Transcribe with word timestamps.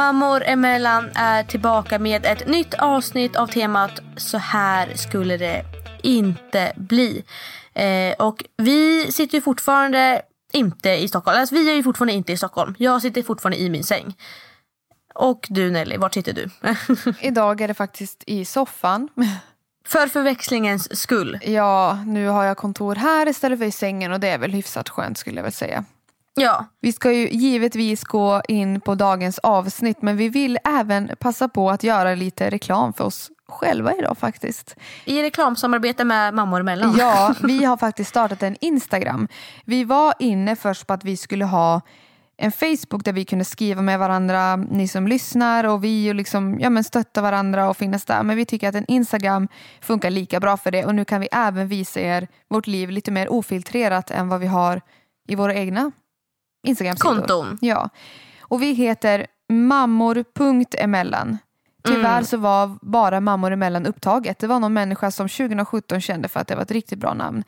Mammor 0.00 0.42
emellan 0.46 1.10
är 1.14 1.42
tillbaka 1.42 1.98
med 1.98 2.26
ett 2.26 2.46
nytt 2.46 2.74
avsnitt 2.74 3.36
av 3.36 3.46
temat 3.46 4.00
Så 4.16 4.38
här 4.38 4.94
skulle 4.94 5.36
det 5.36 5.64
inte 6.02 6.72
bli. 6.76 7.24
Eh, 7.74 8.26
och 8.26 8.44
vi 8.56 9.12
sitter 9.12 9.34
ju 9.34 9.42
fortfarande 9.42 10.22
inte 10.52 10.90
i 10.90 11.08
Stockholm. 11.08 11.40
Alltså, 11.40 11.54
vi 11.54 11.70
är 11.70 11.74
ju 11.74 11.82
fortfarande 11.82 12.12
inte 12.12 12.32
i 12.32 12.36
Stockholm. 12.36 12.74
Jag 12.78 13.02
sitter 13.02 13.22
fortfarande 13.22 13.60
i 13.60 13.70
min 13.70 13.84
säng. 13.84 14.16
Och 15.14 15.46
du 15.50 15.70
Nelly, 15.70 15.96
var 15.96 16.10
sitter 16.10 16.32
du? 16.32 16.50
Idag 17.20 17.60
är 17.60 17.68
det 17.68 17.74
faktiskt 17.74 18.24
i 18.26 18.44
soffan. 18.44 19.08
För 19.86 20.06
förväxlingens 20.06 21.00
skull. 21.00 21.38
Ja, 21.42 21.98
nu 22.06 22.28
har 22.28 22.44
jag 22.44 22.56
kontor 22.56 22.94
här 22.94 23.28
istället 23.28 23.58
för 23.58 23.66
i 23.66 23.72
sängen 23.72 24.12
och 24.12 24.20
det 24.20 24.28
är 24.28 24.38
väl 24.38 24.52
hyfsat 24.52 24.88
skönt 24.88 25.18
skulle 25.18 25.36
jag 25.36 25.42
väl 25.42 25.52
säga. 25.52 25.84
Ja, 26.34 26.66
Vi 26.80 26.92
ska 26.92 27.12
ju 27.12 27.28
givetvis 27.28 28.04
gå 28.04 28.42
in 28.48 28.80
på 28.80 28.94
dagens 28.94 29.38
avsnitt 29.38 30.02
men 30.02 30.16
vi 30.16 30.28
vill 30.28 30.58
även 30.64 31.10
passa 31.18 31.48
på 31.48 31.70
att 31.70 31.82
göra 31.82 32.14
lite 32.14 32.50
reklam 32.50 32.92
för 32.92 33.04
oss 33.04 33.30
själva 33.48 33.94
idag 33.94 34.18
faktiskt. 34.18 34.76
i 35.04 35.22
reklamsamarbete 35.22 36.04
med 36.04 36.34
mammor 36.34 36.60
emellan. 36.60 36.94
Ja, 36.98 37.34
vi 37.42 37.64
har 37.64 37.76
faktiskt 37.76 38.10
startat 38.10 38.42
en 38.42 38.56
Instagram. 38.60 39.28
Vi 39.64 39.84
var 39.84 40.14
inne 40.18 40.56
först 40.56 40.86
på 40.86 40.92
att 40.92 41.04
vi 41.04 41.16
skulle 41.16 41.44
ha 41.44 41.80
en 42.36 42.52
Facebook 42.52 43.04
där 43.04 43.12
vi 43.12 43.24
kunde 43.24 43.44
skriva 43.44 43.82
med 43.82 43.98
varandra, 43.98 44.56
ni 44.56 44.88
som 44.88 45.06
lyssnar 45.06 45.64
och 45.64 45.84
vi 45.84 46.10
och 46.10 46.14
liksom, 46.14 46.60
ja, 46.60 46.70
men 46.70 46.84
stötta 46.84 47.22
varandra 47.22 47.70
och 47.70 47.76
finnas 47.76 48.04
där. 48.04 48.22
Men 48.22 48.36
vi 48.36 48.44
tycker 48.44 48.68
att 48.68 48.74
en 48.74 48.84
Instagram 48.88 49.48
funkar 49.80 50.10
lika 50.10 50.40
bra 50.40 50.56
för 50.56 50.70
det 50.70 50.84
och 50.84 50.94
nu 50.94 51.04
kan 51.04 51.20
vi 51.20 51.28
även 51.32 51.68
visa 51.68 52.00
er 52.00 52.28
vårt 52.48 52.66
liv 52.66 52.90
lite 52.90 53.10
mer 53.10 53.32
ofiltrerat 53.32 54.10
än 54.10 54.28
vad 54.28 54.40
vi 54.40 54.46
har 54.46 54.80
i 55.28 55.34
våra 55.34 55.54
egna 55.54 55.92
Instagram-sidor. 56.66 57.14
Konton. 57.14 57.58
Ja. 57.60 57.88
Och 58.40 58.62
vi 58.62 58.72
heter 58.72 59.26
mammor.emellan. 59.52 61.38
Tyvärr 61.84 62.12
Mm. 62.12 62.24
så 62.24 62.36
var 62.36 62.78
bara 62.82 63.20
mammor 63.20 63.50
emellan 63.50 63.86
upptaget. 63.86 64.38
Det 64.38 64.46
var 64.46 64.60
någon 64.60 64.72
människa 64.72 65.10
som 65.10 65.28
2017 65.28 66.00
kände 66.00 66.28
för 66.28 66.40
att 66.40 66.48
det 66.48 66.54
var 66.54 66.62
ett 66.62 66.70
riktigt 66.70 66.98
bra 66.98 67.14
namn. 67.14 67.44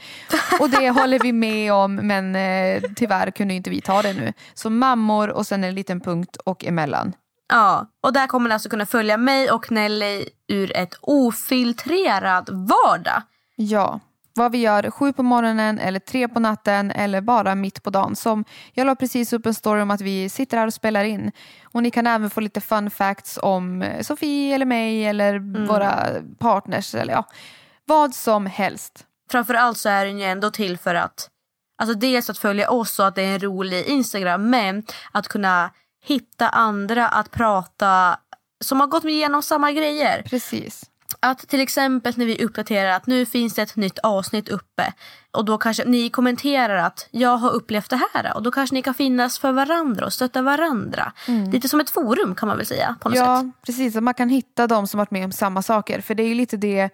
Och 0.60 0.70
det 0.70 0.90
håller 1.00 1.18
vi 1.18 1.32
med 1.32 1.72
om 1.72 1.94
men 1.94 2.36
eh, 2.36 2.82
tyvärr 2.96 3.30
kunde 3.30 3.54
inte 3.54 3.70
vi 3.70 3.80
ta 3.80 4.02
det 4.02 4.12
nu. 4.12 4.32
Så 4.54 4.70
mammor 4.70 5.30
och 5.30 5.46
sen 5.46 5.64
en 5.64 5.74
liten 5.74 6.00
punkt 6.00 6.36
och 6.36 6.64
emellan. 6.64 7.12
Ja, 7.48 7.86
och 8.02 8.12
där 8.12 8.26
kommer 8.26 8.48
ni 8.48 8.52
alltså 8.54 8.68
kunna 8.68 8.86
följa 8.86 9.16
mig 9.16 9.50
och 9.50 9.72
Nelly 9.72 10.24
ur 10.48 10.76
ett 10.76 10.94
ofiltrerad 11.00 12.48
vardag. 12.68 13.22
Ja, 13.56 14.00
vad 14.34 14.52
vi 14.52 14.58
gör 14.58 14.90
sju 14.90 15.12
på 15.12 15.22
morgonen 15.22 15.78
eller 15.78 16.00
tre 16.00 16.28
på 16.28 16.40
natten 16.40 16.90
eller 16.90 17.20
bara 17.20 17.54
mitt 17.54 17.82
på 17.82 17.90
dagen. 17.90 18.16
Som 18.16 18.44
jag 18.72 18.86
la 18.86 18.94
precis 18.94 19.32
upp 19.32 19.46
en 19.46 19.54
story 19.54 19.82
om 19.82 19.90
att 19.90 20.00
vi 20.00 20.28
sitter 20.28 20.56
här 20.56 20.66
och 20.66 20.74
spelar 20.74 21.04
in. 21.04 21.32
Och 21.64 21.82
ni 21.82 21.90
kan 21.90 22.06
även 22.06 22.30
få 22.30 22.40
lite 22.40 22.60
fun 22.60 22.90
facts 22.90 23.38
om 23.42 23.82
eh, 23.82 24.02
Sofie 24.02 24.54
eller 24.54 24.66
mig 24.66 25.06
eller 25.06 25.38
våra 25.66 26.08
partners 26.38 26.94
eller 26.94 27.12
ja, 27.12 27.24
vad 27.84 28.14
som 28.14 28.46
helst. 28.46 29.06
Framförallt 29.30 29.78
så 29.78 29.88
är 29.88 30.06
den 30.06 30.18
ju 30.18 30.24
ändå 30.24 30.50
till 30.50 30.78
för 30.78 30.94
att 30.94 31.28
Alltså 31.82 31.98
dels 31.98 32.30
att 32.30 32.38
följa 32.38 32.70
oss 32.70 32.98
och 32.98 33.06
att 33.06 33.14
det 33.14 33.22
är 33.22 33.34
en 33.34 33.40
rolig 33.40 33.84
Instagram 33.86 34.50
men 34.50 34.84
att 35.12 35.28
kunna 35.28 35.70
hitta 36.04 36.48
andra 36.48 37.08
att 37.08 37.30
prata 37.30 38.18
som 38.64 38.80
har 38.80 38.86
gått 38.86 39.04
igenom 39.04 39.42
samma 39.42 39.72
grejer. 39.72 40.22
Precis. 40.22 40.91
Att 41.26 41.38
till 41.48 41.60
exempel 41.60 42.12
när 42.16 42.26
vi 42.26 42.44
uppdaterar 42.44 42.90
att 42.90 43.06
nu 43.06 43.26
finns 43.26 43.54
det 43.54 43.62
ett 43.62 43.76
nytt 43.76 43.98
avsnitt 43.98 44.48
uppe 44.48 44.92
och 45.30 45.44
då 45.44 45.58
kanske 45.58 45.84
ni 45.84 46.10
kommenterar 46.10 46.76
att 46.76 47.08
jag 47.10 47.36
har 47.36 47.50
upplevt 47.50 47.90
det 47.90 48.00
här 48.14 48.36
och 48.36 48.42
då 48.42 48.50
kanske 48.50 48.74
ni 48.74 48.82
kan 48.82 48.94
finnas 48.94 49.38
för 49.38 49.52
varandra 49.52 50.06
och 50.06 50.12
stötta 50.12 50.42
varandra. 50.42 51.12
Lite 51.52 51.68
som 51.68 51.80
ett 51.80 51.90
forum 51.90 52.34
kan 52.34 52.48
man 52.48 52.56
väl 52.56 52.66
säga 52.66 52.96
på 53.00 53.08
något 53.08 53.18
Ja, 53.18 53.40
sätt. 53.40 53.62
precis. 53.66 53.96
Att 53.96 54.02
man 54.02 54.14
kan 54.14 54.28
hitta 54.28 54.66
de 54.66 54.86
som 54.86 54.98
varit 54.98 55.10
med 55.10 55.24
om 55.24 55.32
samma 55.32 55.62
saker. 55.62 56.00
För 56.00 56.14
det 56.14 56.22
är 56.22 56.28
ju 56.28 56.34
lite 56.34 56.56
det 56.56 56.90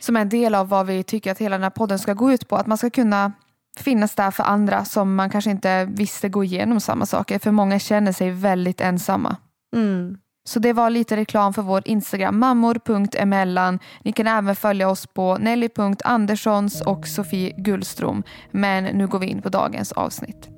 som 0.00 0.16
är 0.16 0.20
en 0.20 0.28
del 0.28 0.54
av 0.54 0.68
vad 0.68 0.86
vi 0.86 1.02
tycker 1.02 1.32
att 1.32 1.38
hela 1.38 1.56
den 1.56 1.62
här 1.62 1.70
podden 1.70 1.98
ska 1.98 2.14
gå 2.14 2.32
ut 2.32 2.48
på. 2.48 2.56
Att 2.56 2.66
man 2.66 2.78
ska 2.78 2.90
kunna 2.90 3.32
finnas 3.78 4.14
där 4.14 4.30
för 4.30 4.44
andra 4.44 4.84
som 4.84 5.14
man 5.14 5.30
kanske 5.30 5.50
inte 5.50 5.84
visste 5.84 6.28
gå 6.28 6.44
igenom 6.44 6.80
samma 6.80 7.06
saker. 7.06 7.38
För 7.38 7.50
många 7.50 7.78
känner 7.78 8.12
sig 8.12 8.30
väldigt 8.30 8.80
ensamma. 8.80 9.36
Mm. 9.76 10.18
Så 10.46 10.58
det 10.58 10.72
var 10.72 10.90
lite 10.90 11.16
reklam 11.16 11.52
för 11.54 11.62
vår 11.62 11.82
Instagram, 11.84 12.38
mammor.emellan. 12.38 13.78
Ni 14.02 14.12
kan 14.12 14.26
även 14.26 14.56
följa 14.56 14.90
oss 14.90 15.06
på 15.06 15.38
nelly.anderssons 15.38 16.80
och 16.80 17.06
Sofie 17.06 17.52
Gullström. 17.56 18.22
Men 18.50 18.84
nu 18.84 19.06
går 19.06 19.18
vi 19.18 19.26
in 19.26 19.42
på 19.42 19.48
dagens 19.48 19.92
avsnitt. 19.92 20.48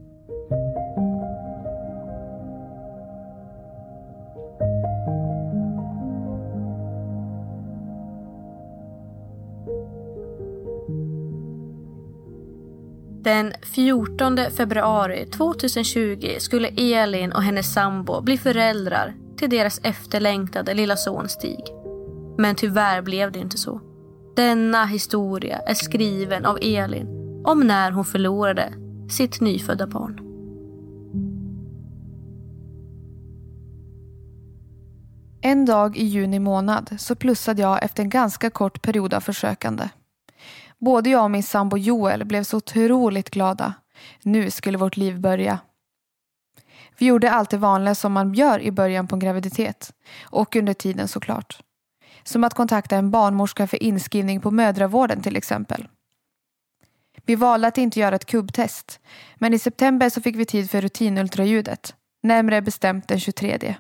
Den 13.23 13.53
14 13.75 14.39
februari 14.57 15.27
2020 15.27 16.37
skulle 16.39 16.69
Elin 16.69 17.33
och 17.33 17.43
hennes 17.43 17.73
sambo 17.73 18.21
bli 18.21 18.39
föräldrar 18.39 19.15
till 19.39 19.51
deras 19.51 19.81
efterlängtade 19.83 20.75
lilla 20.75 20.97
son 20.97 21.29
Stig. 21.29 21.65
Men 22.39 22.55
tyvärr 22.55 23.03
blev 23.03 23.33
det 23.33 23.39
inte 23.39 23.59
så. 23.59 23.81
Denna 24.37 24.85
historia 24.85 25.59
är 25.59 25.75
skriven 25.75 26.45
av 26.45 26.59
Elin 26.63 27.07
om 27.45 27.61
när 27.61 27.91
hon 27.91 28.05
förlorade 28.05 28.73
sitt 29.11 29.41
nyfödda 29.41 29.87
barn. 29.87 30.21
En 35.41 35.65
dag 35.65 35.97
i 35.97 36.05
juni 36.05 36.39
månad 36.39 36.97
så 36.99 37.15
plussade 37.15 37.63
jag 37.63 37.85
efter 37.85 38.03
en 38.03 38.09
ganska 38.09 38.51
kort 38.51 38.83
period 38.83 39.15
av 39.15 39.21
försökande. 39.21 39.89
Både 40.79 41.11
jag 41.11 41.25
och 41.25 41.31
min 41.31 41.43
sambo 41.43 41.77
Joel 41.77 42.25
blev 42.25 42.43
så 42.43 42.57
otroligt 42.57 43.31
glada. 43.31 43.75
Nu 44.23 44.51
skulle 44.51 44.79
vårt 44.79 44.97
liv 44.97 45.21
börja. 45.21 45.59
Vi 46.99 47.07
gjorde 47.07 47.31
allt 47.31 47.51
det 47.51 47.57
vanliga 47.57 47.95
som 47.95 48.13
man 48.13 48.35
gör 48.35 48.61
i 48.61 48.71
början 48.71 49.07
på 49.07 49.17
en 49.17 49.21
graviditet. 49.21 49.93
Och 50.23 50.57
under 50.57 50.75
tiden 50.75 51.09
såklart. 51.09 51.61
Som 52.23 52.45
att 52.45 52.55
kontakta 52.55 52.97
en 52.97 53.11
barnmorska 53.11 53.67
för 53.67 53.83
inskrivning 53.83 54.41
på 54.41 54.51
mödravården 54.51 55.23
till 55.23 55.37
exempel. 55.37 55.89
Vi 57.27 57.35
valde 57.35 57.69
att 57.69 57.79
inte 57.79 58.01
göra 58.01 58.17
ett 58.17 58.25
kubbtest. 58.25 59.01
Men 59.37 59.55
i 59.55 59.59
september 59.59 60.11
så 60.11 60.21
fick 60.21 60.37
vi 60.37 60.45
tid 60.45 60.71
för 60.71 60.81
rutinultraljudet. 60.81 61.95
Närmare 62.23 62.63
bestämt 62.63 63.09
den 63.09 63.21
23. 63.21 63.77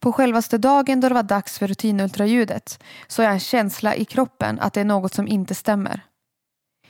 På 0.00 0.12
självaste 0.12 0.58
dagen 0.58 1.00
då 1.00 1.08
det 1.08 1.14
var 1.14 1.22
dags 1.22 1.58
för 1.58 1.66
rutinultraljudet 1.66 2.82
så 3.06 3.22
har 3.22 3.24
jag 3.24 3.34
en 3.34 3.40
känsla 3.40 3.94
i 3.94 4.04
kroppen 4.04 4.60
att 4.60 4.72
det 4.72 4.80
är 4.80 4.84
något 4.84 5.14
som 5.14 5.28
inte 5.28 5.54
stämmer. 5.54 6.00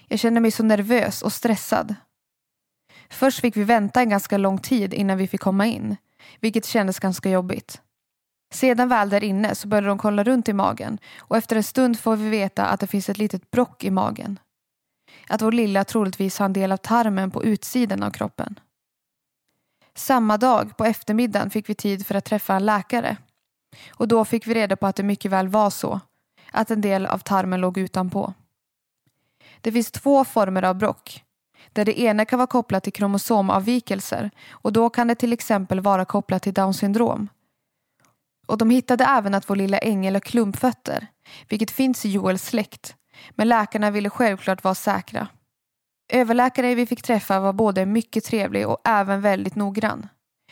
Jag 0.09 0.19
känner 0.19 0.41
mig 0.41 0.51
så 0.51 0.63
nervös 0.63 1.23
och 1.23 1.33
stressad. 1.33 1.95
Först 3.11 3.41
fick 3.41 3.57
vi 3.57 3.65
vänta 3.65 4.01
en 4.01 4.09
ganska 4.09 4.39
lång 4.39 4.59
tid 4.59 4.95
innan 4.95 5.19
vi 5.19 5.29
fick 5.29 5.41
komma 5.41 5.67
in, 5.67 5.97
vilket 6.41 6.65
kändes 6.65 6.99
ganska 6.99 7.31
jobbigt. 7.31 7.83
Sedan 8.53 8.89
väl 8.89 9.11
där 9.11 9.25
inne 9.25 9.55
så 9.55 9.69
började 9.69 9.87
de 9.87 9.99
kolla 9.99 10.25
runt 10.25 10.49
i 10.49 10.53
magen 10.53 10.99
och 11.19 11.37
efter 11.37 11.57
en 11.57 11.63
stund 11.63 11.99
får 11.99 12.17
vi 12.17 12.29
veta 12.29 12.67
att 12.67 12.81
det 12.81 12.87
finns 12.87 13.09
ett 13.09 13.19
litet 13.19 13.51
brock 13.51 13.85
i 13.85 13.91
magen. 13.91 14.39
Att 15.29 15.43
vår 15.43 15.53
lilla 15.53 15.85
troligtvis 15.85 16.39
har 16.39 16.47
en 16.47 16.53
del 16.53 16.73
av 16.73 16.77
tarmen 16.77 17.31
på 17.31 17.45
utsidan 17.45 18.03
av 18.03 18.11
kroppen. 18.11 18.61
Samma 19.95 20.37
dag 20.37 20.77
på 20.77 20.85
eftermiddagen 20.85 21.51
fick 21.51 21.69
vi 21.69 21.75
tid 21.75 22.07
för 22.07 22.15
att 22.15 22.25
träffa 22.25 22.57
en 22.57 22.67
läkare. 22.67 23.17
Och 23.91 24.09
då 24.09 24.25
fick 24.25 24.47
vi 24.47 24.55
reda 24.55 24.77
på 24.77 24.87
att 24.87 24.97
det 24.97 25.03
mycket 25.03 25.31
väl 25.31 25.49
var 25.49 25.71
så. 25.71 26.01
Att 26.53 26.71
en 26.71 26.81
del 26.81 27.07
av 27.07 27.19
tarmen 27.19 27.61
låg 27.61 27.79
utanpå. 27.79 28.35
Det 29.61 29.73
finns 29.73 29.91
två 29.91 30.25
former 30.25 30.63
av 30.63 30.75
brock. 30.75 31.25
Där 31.73 31.85
det 31.85 32.01
ena 32.01 32.25
kan 32.25 32.39
vara 32.39 32.47
kopplat 32.47 32.85
till 32.85 32.93
kromosomavvikelser 32.93 34.31
och 34.51 34.73
då 34.73 34.91
kan 34.91 35.09
det 35.09 35.15
till 35.15 35.33
exempel 35.33 35.81
vara 35.81 36.05
kopplat 36.05 36.43
till 36.43 36.55
Downs 36.55 36.79
syndrom. 36.79 37.29
Och 38.47 38.59
de 38.59 38.71
hittade 38.71 39.05
även 39.05 39.35
att 39.35 39.51
vår 39.51 39.57
lilla 39.57 39.79
ängel 39.79 40.15
har 40.15 40.21
klumpfötter, 40.21 41.07
vilket 41.49 41.71
finns 41.71 42.05
i 42.05 42.11
Joels 42.11 42.45
släkt. 42.45 42.95
Men 43.31 43.49
läkarna 43.49 43.91
ville 43.91 44.11
självklart 44.11 44.65
vara 44.65 44.75
säkra. 44.75 45.29
Överläkaren 46.13 46.77
vi 46.77 46.87
fick 46.87 47.03
träffa 47.03 47.41
var 47.41 47.53
både 47.53 47.87
mycket 47.87 48.25
trevlig 48.25 48.69
och 48.69 48.79
även 48.85 49.21
väldigt 49.21 49.55
noggrann. 49.55 50.09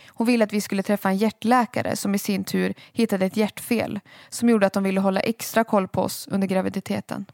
Hon 0.08 0.26
ville 0.26 0.44
att 0.44 0.52
vi 0.52 0.60
skulle 0.60 0.82
träffa 0.82 1.08
en 1.08 1.16
hjärtläkare 1.16 1.96
som 1.96 2.14
i 2.14 2.18
sin 2.18 2.44
tur 2.44 2.74
hittade 2.92 3.26
ett 3.26 3.36
hjärtfel 3.36 4.00
som 4.28 4.48
gjorde 4.48 4.66
att 4.66 4.72
de 4.72 4.82
ville 4.82 5.00
hålla 5.00 5.20
extra 5.20 5.64
koll 5.64 5.88
på 5.88 6.02
oss 6.02 6.28
under 6.30 6.46
graviditeten. 6.48 7.26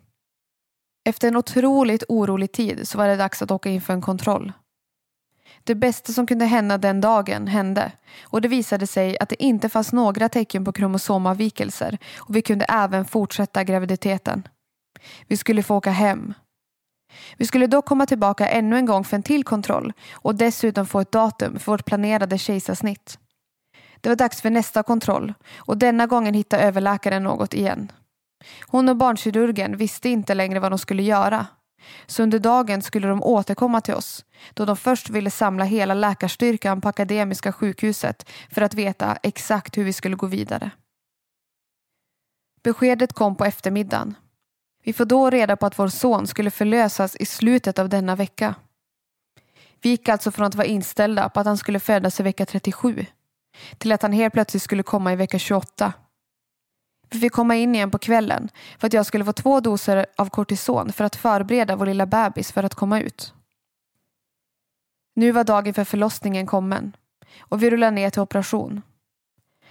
Efter 1.04 1.28
en 1.28 1.36
otroligt 1.36 2.04
orolig 2.08 2.52
tid 2.52 2.88
så 2.88 2.98
var 2.98 3.08
det 3.08 3.16
dags 3.16 3.42
att 3.42 3.50
åka 3.50 3.68
in 3.68 3.80
för 3.80 3.92
en 3.92 4.00
kontroll. 4.00 4.52
Det 5.64 5.74
bästa 5.74 6.12
som 6.12 6.26
kunde 6.26 6.44
hända 6.44 6.78
den 6.78 7.00
dagen 7.00 7.46
hände 7.46 7.92
och 8.22 8.40
det 8.40 8.48
visade 8.48 8.86
sig 8.86 9.18
att 9.20 9.28
det 9.28 9.42
inte 9.42 9.68
fanns 9.68 9.92
några 9.92 10.28
tecken 10.28 10.64
på 10.64 10.72
kromosomavvikelser 10.72 11.98
och 12.16 12.36
vi 12.36 12.42
kunde 12.42 12.64
även 12.64 13.04
fortsätta 13.04 13.64
graviditeten. 13.64 14.48
Vi 15.28 15.36
skulle 15.36 15.62
få 15.62 15.76
åka 15.76 15.90
hem 15.90 16.34
vi 17.36 17.46
skulle 17.46 17.66
dock 17.66 17.84
komma 17.84 18.06
tillbaka 18.06 18.48
ännu 18.48 18.76
en 18.76 18.86
gång 18.86 19.04
för 19.04 19.16
en 19.16 19.22
till 19.22 19.44
kontroll 19.44 19.92
och 20.12 20.34
dessutom 20.34 20.86
få 20.86 21.00
ett 21.00 21.12
datum 21.12 21.58
för 21.58 21.72
vårt 21.72 21.84
planerade 21.84 22.38
kejsarsnitt. 22.38 23.18
Det 24.00 24.08
var 24.08 24.16
dags 24.16 24.42
för 24.42 24.50
nästa 24.50 24.82
kontroll 24.82 25.34
och 25.56 25.78
denna 25.78 26.06
gången 26.06 26.34
hittade 26.34 26.62
överläkaren 26.62 27.22
något 27.22 27.54
igen. 27.54 27.92
Hon 28.66 28.88
och 28.88 28.96
barnkirurgen 28.96 29.76
visste 29.76 30.08
inte 30.08 30.34
längre 30.34 30.60
vad 30.60 30.72
de 30.72 30.78
skulle 30.78 31.02
göra. 31.02 31.46
Så 32.06 32.22
under 32.22 32.38
dagen 32.38 32.82
skulle 32.82 33.08
de 33.08 33.22
återkomma 33.22 33.80
till 33.80 33.94
oss 33.94 34.24
då 34.54 34.64
de 34.64 34.76
först 34.76 35.10
ville 35.10 35.30
samla 35.30 35.64
hela 35.64 35.94
läkarstyrkan 35.94 36.80
på 36.80 36.88
Akademiska 36.88 37.52
sjukhuset 37.52 38.30
för 38.50 38.62
att 38.62 38.74
veta 38.74 39.18
exakt 39.22 39.76
hur 39.76 39.84
vi 39.84 39.92
skulle 39.92 40.16
gå 40.16 40.26
vidare. 40.26 40.70
Beskedet 42.62 43.12
kom 43.12 43.36
på 43.36 43.44
eftermiddagen 43.44 44.14
vi 44.84 44.92
får 44.92 45.04
då 45.04 45.30
reda 45.30 45.56
på 45.56 45.66
att 45.66 45.78
vår 45.78 45.88
son 45.88 46.26
skulle 46.26 46.50
förlösas 46.50 47.16
i 47.16 47.26
slutet 47.26 47.78
av 47.78 47.88
denna 47.88 48.16
vecka. 48.16 48.54
Vi 49.82 49.90
gick 49.90 50.08
alltså 50.08 50.30
från 50.30 50.46
att 50.46 50.54
vara 50.54 50.66
inställda 50.66 51.28
på 51.28 51.40
att 51.40 51.46
han 51.46 51.58
skulle 51.58 51.80
födas 51.80 52.20
i 52.20 52.22
vecka 52.22 52.46
37 52.46 53.06
till 53.78 53.92
att 53.92 54.02
han 54.02 54.12
helt 54.12 54.34
plötsligt 54.34 54.62
skulle 54.62 54.82
komma 54.82 55.12
i 55.12 55.16
vecka 55.16 55.38
28. 55.38 55.92
Vi 57.10 57.18
fick 57.18 57.32
komma 57.32 57.56
in 57.56 57.74
igen 57.74 57.90
på 57.90 57.98
kvällen 57.98 58.48
för 58.78 58.86
att 58.86 58.92
jag 58.92 59.06
skulle 59.06 59.24
få 59.24 59.32
två 59.32 59.60
doser 59.60 60.06
av 60.16 60.28
kortison 60.28 60.92
för 60.92 61.04
att 61.04 61.16
förbereda 61.16 61.76
vår 61.76 61.86
lilla 61.86 62.06
bebis 62.06 62.52
för 62.52 62.62
att 62.62 62.74
komma 62.74 63.00
ut. 63.00 63.34
Nu 65.16 65.32
var 65.32 65.44
dagen 65.44 65.74
för 65.74 65.84
förlossningen 65.84 66.46
kommen 66.46 66.96
och 67.38 67.62
vi 67.62 67.70
rullade 67.70 67.90
ner 67.90 68.10
till 68.10 68.22
operation. 68.22 68.82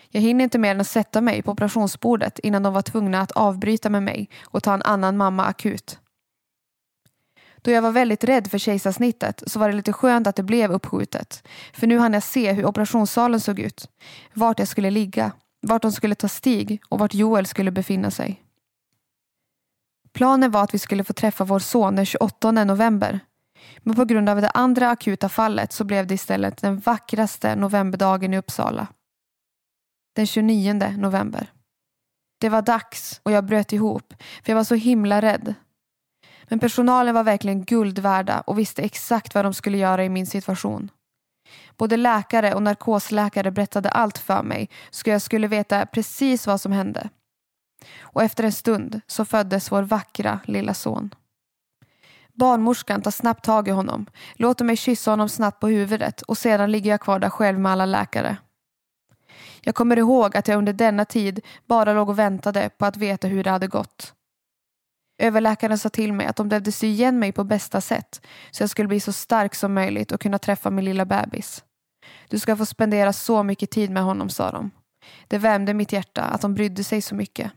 Jag 0.10 0.22
hinner 0.22 0.44
inte 0.44 0.58
mer 0.58 0.72
än 0.72 0.82
att 0.82 0.88
sätta 0.88 1.22
mig 1.22 1.42
på 1.42 1.52
operationsbordet 1.52 2.40
innan 2.40 2.64
de 2.64 2.74
var 2.74 2.82
tvungna 2.82 3.22
att 3.22 3.32
avbryta 3.32 3.90
med 3.90 4.04
mig 4.04 4.30
och 4.44 4.64
ta 4.64 4.74
en 4.74 4.82
annan 4.82 5.18
mamma 5.18 5.46
akut. 5.46 6.00
Då 7.62 7.72
jag 7.72 7.82
var 7.82 7.92
väldigt 7.92 8.24
rädd 8.24 8.52
för 8.52 8.58
kejsarsnittet 8.58 9.44
så 9.48 9.60
var 9.60 9.70
det 9.70 9.76
lite 9.76 9.94
skönt 9.94 10.28
att 10.28 10.36
det 10.36 10.44
blev 10.44 10.72
uppskjutet. 10.72 11.48
För 11.74 11.88
nu 11.88 12.00
hann 12.00 12.14
jag 12.14 12.24
se 12.24 12.52
hur 12.52 12.66
operationssalen 12.66 13.40
såg 13.40 13.60
ut. 13.60 13.90
Vart 14.34 14.60
jag 14.60 14.68
skulle 14.68 14.92
ligga, 14.92 15.32
vart 15.64 15.82
de 15.82 15.92
skulle 15.92 16.16
ta 16.16 16.28
Stig 16.28 16.82
och 16.90 17.00
vart 17.00 17.14
Joel 17.14 17.46
skulle 17.46 17.72
befinna 17.72 18.12
sig. 18.12 18.44
Planen 20.14 20.52
var 20.52 20.64
att 20.64 20.74
vi 20.74 20.80
skulle 20.80 21.04
få 21.04 21.14
träffa 21.14 21.44
vår 21.44 21.60
son 21.60 21.96
den 21.96 22.06
28 22.06 22.52
november. 22.52 23.20
Men 23.80 23.96
på 23.96 24.06
grund 24.06 24.30
av 24.30 24.42
det 24.42 24.50
andra 24.50 24.90
akuta 24.90 25.30
fallet 25.30 25.74
så 25.74 25.84
blev 25.84 26.08
det 26.08 26.14
istället 26.14 26.58
den 26.58 26.80
vackraste 26.80 27.56
novemberdagen 27.56 28.34
i 28.34 28.38
Uppsala 28.38 28.88
den 30.16 30.28
29 30.28 30.74
november. 30.98 31.52
Det 32.40 32.50
var 32.50 32.62
dags 32.62 33.22
och 33.24 33.32
jag 33.32 33.46
bröt 33.46 33.74
ihop 33.74 34.14
för 34.20 34.52
jag 34.52 34.56
var 34.56 34.64
så 34.64 34.76
himla 34.76 35.22
rädd. 35.22 35.54
Men 36.44 36.60
personalen 36.60 37.16
var 37.16 37.24
verkligen 37.24 37.66
guld 37.66 38.00
värda 38.00 38.42
och 38.42 38.60
visste 38.60 38.82
exakt 38.82 39.36
vad 39.36 39.46
de 39.46 39.54
skulle 39.54 39.78
göra 39.78 40.06
i 40.06 40.10
min 40.10 40.28
situation. 40.28 40.92
Både 41.78 41.98
läkare 41.98 42.54
och 42.54 42.64
narkosläkare 42.64 43.52
berättade 43.52 43.90
allt 43.90 44.18
för 44.18 44.44
mig 44.44 44.70
så 44.90 45.10
jag 45.10 45.22
skulle 45.22 45.48
veta 45.48 45.86
precis 45.86 46.48
vad 46.48 46.62
som 46.62 46.72
hände. 46.72 47.10
Och 48.00 48.24
efter 48.24 48.44
en 48.44 48.52
stund 48.52 49.02
så 49.08 49.26
föddes 49.26 49.72
vår 49.72 49.84
vackra 49.84 50.40
lilla 50.46 50.74
son. 50.74 51.16
Barnmorskan 52.34 53.02
tar 53.02 53.12
snabbt 53.12 53.46
tag 53.46 53.68
i 53.68 53.72
honom, 53.72 54.06
låter 54.34 54.66
mig 54.66 54.78
kyssa 54.78 55.12
honom 55.12 55.30
snabbt 55.30 55.60
på 55.60 55.68
huvudet 55.68 56.22
och 56.22 56.38
sedan 56.38 56.72
ligger 56.72 56.92
jag 56.92 57.02
kvar 57.02 57.20
där 57.20 57.30
själv 57.30 57.60
med 57.60 57.72
alla 57.72 57.86
läkare. 57.86 58.38
Jag 59.62 59.76
kommer 59.76 59.98
ihåg 59.98 60.38
att 60.38 60.48
jag 60.48 60.58
under 60.58 60.74
denna 60.74 61.06
tid 61.06 61.40
bara 61.68 61.94
låg 61.94 62.10
och 62.10 62.20
väntade 62.20 62.70
på 62.78 62.86
att 62.86 62.98
veta 62.98 63.28
hur 63.28 63.44
det 63.44 63.50
hade 63.50 63.68
gått. 63.68 64.14
Överläkaren 65.18 65.78
sa 65.78 65.90
till 65.90 66.14
mig 66.14 66.26
att 66.26 66.36
de 66.36 66.50
behövde 66.50 66.72
sy 66.72 66.88
igen 66.88 67.20
mig 67.20 67.32
på 67.32 67.44
bästa 67.44 67.82
sätt 67.82 68.22
så 68.52 68.64
jag 68.64 68.70
skulle 68.70 68.88
bli 68.88 69.00
så 69.00 69.14
stark 69.14 69.56
som 69.56 69.74
möjligt 69.74 70.12
och 70.12 70.22
kunna 70.22 70.40
träffa 70.40 70.70
min 70.70 70.86
lilla 70.86 71.06
bebis. 71.06 71.64
Du 72.30 72.40
ska 72.40 72.56
få 72.56 72.66
spendera 72.66 73.14
så 73.14 73.44
mycket 73.44 73.72
tid 73.72 73.92
med 73.92 74.04
honom, 74.04 74.30
sa 74.30 74.52
de. 74.52 74.72
Det 75.28 75.38
värmde 75.38 75.74
mitt 75.74 75.92
hjärta 75.92 76.22
att 76.22 76.42
de 76.42 76.54
brydde 76.54 76.84
sig 76.84 77.02
så 77.02 77.16
mycket. 77.16 77.52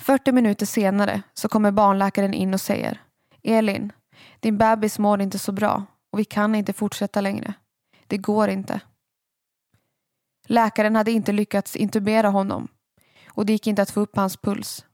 40 0.00 0.32
minuter 0.32 0.66
senare 0.66 1.22
så 1.34 1.48
kommer 1.48 1.70
barnläkaren 1.70 2.34
in 2.34 2.54
och 2.54 2.60
säger 2.60 3.00
Elin, 3.42 3.92
din 4.40 4.58
bebis 4.58 4.98
mår 4.98 5.22
inte 5.22 5.38
så 5.38 5.52
bra 5.52 5.86
och 6.10 6.18
vi 6.18 6.24
kan 6.24 6.54
inte 6.54 6.72
fortsätta 6.72 7.20
längre. 7.20 7.54
Det 8.06 8.18
går 8.18 8.48
inte. 8.48 8.80
Läkaren 10.46 10.96
hade 10.96 11.10
inte 11.10 11.32
lyckats 11.32 11.76
intubera 11.76 12.28
honom 12.28 12.68
och 13.28 13.46
det 13.46 13.52
gick 13.52 13.66
inte 13.66 13.82
att 13.82 13.90
få 13.90 14.00
upp 14.00 14.16
hans 14.16 14.36
puls. 14.36 14.84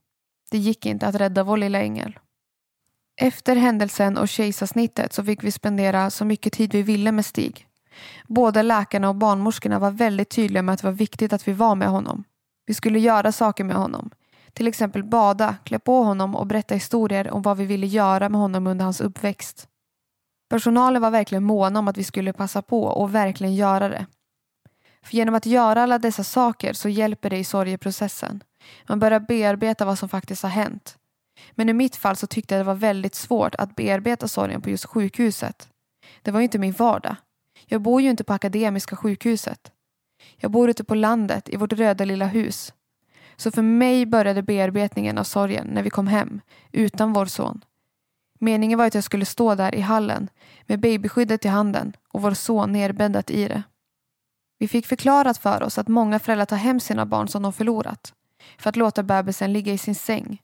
Det 0.53 0.59
gick 0.59 0.87
inte 0.87 1.07
att 1.07 1.15
rädda 1.15 1.45
vår 1.45 1.57
lilla 1.57 1.81
ängel. 1.81 2.19
Efter 3.21 3.57
händelsen 3.57 4.19
och 4.19 4.29
kejsarsnittet 4.29 5.13
så 5.13 5.25
fick 5.25 5.45
vi 5.45 5.53
spendera 5.53 6.11
så 6.11 6.25
mycket 6.25 6.53
tid 6.53 6.73
vi 6.73 6.83
ville 6.83 7.13
med 7.13 7.27
Stig. 7.27 7.67
Både 8.27 8.63
läkarna 8.63 9.09
och 9.09 9.15
barnmorskorna 9.15 9.79
var 9.79 9.91
väldigt 9.91 10.31
tydliga 10.31 10.63
med 10.63 10.73
att 10.73 10.81
det 10.81 10.87
var 10.87 10.93
viktigt 10.93 11.33
att 11.33 11.49
vi 11.49 11.53
var 11.53 11.75
med 11.75 11.89
honom. 11.89 12.25
Vi 12.67 12.75
skulle 12.75 12.99
göra 12.99 13.33
saker 13.33 13.65
med 13.65 13.77
honom. 13.77 14.11
Till 14.53 14.67
exempel 14.69 15.05
bada, 15.05 15.57
klä 15.65 15.79
på 15.79 16.03
honom 16.03 16.37
och 16.37 16.47
berätta 16.47 16.75
historier 16.75 17.31
om 17.31 17.43
vad 17.43 17.57
vi 17.57 17.65
ville 17.65 17.87
göra 17.87 18.29
med 18.29 18.41
honom 18.41 18.67
under 18.67 18.85
hans 18.85 19.01
uppväxt. 19.01 19.69
Personalen 20.51 21.03
var 21.03 21.11
verkligen 21.11 21.45
måna 21.45 21.79
om 21.79 21.89
att 21.89 21.99
vi 21.99 22.05
skulle 22.05 22.33
passa 22.33 22.63
på 22.63 22.85
och 22.85 23.15
verkligen 23.15 23.55
göra 23.55 23.89
det. 23.89 24.07
För 25.05 25.15
genom 25.15 25.35
att 25.35 25.47
göra 25.47 25.83
alla 25.83 25.99
dessa 25.99 26.25
saker 26.25 26.73
så 26.73 26.89
hjälper 26.89 27.31
det 27.31 27.39
i 27.39 27.45
sorgeprocessen. 27.45 28.43
Man 28.89 28.99
börjar 28.99 29.21
bearbeta 29.21 29.85
vad 29.85 29.99
som 29.99 30.09
faktiskt 30.09 30.43
har 30.43 30.51
hänt. 30.51 30.99
Men 31.53 31.69
i 31.69 31.73
mitt 31.73 31.97
fall 31.97 32.17
så 32.17 32.27
tyckte 32.27 32.55
jag 32.55 32.61
det 32.61 32.67
var 32.67 32.75
väldigt 32.75 33.15
svårt 33.15 33.55
att 33.55 33.77
bearbeta 33.77 34.29
sorgen 34.29 34.63
på 34.63 34.71
just 34.71 34.85
sjukhuset. 34.85 35.69
Det 36.23 36.31
var 36.31 36.41
ju 36.41 36.45
inte 36.45 36.59
min 36.59 36.73
vardag. 36.73 37.17
Jag 37.67 37.81
bor 37.81 38.03
ju 38.03 38.11
inte 38.11 38.25
på 38.25 38.33
Akademiska 38.33 38.97
sjukhuset. 38.97 39.73
Jag 40.37 40.51
bor 40.51 40.71
ute 40.71 40.85
på 40.85 40.95
landet 40.95 41.49
i 41.49 41.57
vårt 41.57 41.73
röda 41.73 42.05
lilla 42.05 42.27
hus. 42.27 42.73
Så 43.37 43.51
för 43.51 43.63
mig 43.63 44.07
började 44.07 44.43
bearbetningen 44.43 45.19
av 45.19 45.25
sorgen 45.25 45.67
när 45.67 45.83
vi 45.83 45.91
kom 45.91 46.07
hem, 46.07 46.41
utan 46.73 47.13
vår 47.13 47.27
son. 47.27 47.65
Meningen 48.41 48.79
var 48.79 48.87
att 48.87 48.95
jag 48.95 49.05
skulle 49.05 49.25
stå 49.25 49.55
där 49.55 49.75
i 49.75 49.81
hallen 49.81 50.29
med 50.67 50.81
babyskyddet 50.81 51.45
i 51.45 51.49
handen 51.49 51.93
och 52.09 52.23
vår 52.23 52.35
son 52.35 52.73
nerbäddat 52.73 53.31
i 53.31 53.49
det. 53.49 53.63
Vi 54.63 54.69
fick 54.69 54.87
förklarat 54.87 55.39
för 55.39 55.63
oss 55.63 55.79
att 55.79 55.89
många 55.89 56.19
föräldrar 56.19 56.47
tar 56.47 56.57
hem 56.57 56.81
sina 56.81 57.07
barn 57.07 57.29
som 57.29 57.43
de 57.43 57.53
förlorat 57.53 58.15
för 58.59 58.71
att 58.71 58.77
låta 58.77 59.03
bebisen 59.03 59.53
ligga 59.53 59.73
i 59.73 59.79
sin 59.79 59.95
säng. 59.95 60.43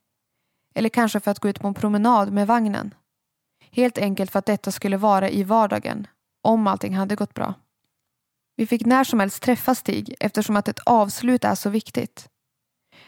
Eller 0.74 0.88
kanske 0.88 1.20
för 1.20 1.30
att 1.30 1.38
gå 1.38 1.48
ut 1.48 1.60
på 1.60 1.68
en 1.68 1.74
promenad 1.74 2.32
med 2.32 2.46
vagnen. 2.46 2.94
Helt 3.70 3.98
enkelt 3.98 4.30
för 4.30 4.38
att 4.38 4.46
detta 4.46 4.70
skulle 4.70 4.96
vara 4.96 5.30
i 5.30 5.42
vardagen, 5.42 6.06
om 6.42 6.66
allting 6.66 6.96
hade 6.96 7.16
gått 7.16 7.34
bra. 7.34 7.54
Vi 8.56 8.66
fick 8.66 8.86
när 8.86 9.04
som 9.04 9.20
helst 9.20 9.42
träffa 9.42 9.74
Stig 9.74 10.14
eftersom 10.20 10.56
att 10.56 10.68
ett 10.68 10.80
avslut 10.86 11.44
är 11.44 11.54
så 11.54 11.70
viktigt. 11.70 12.28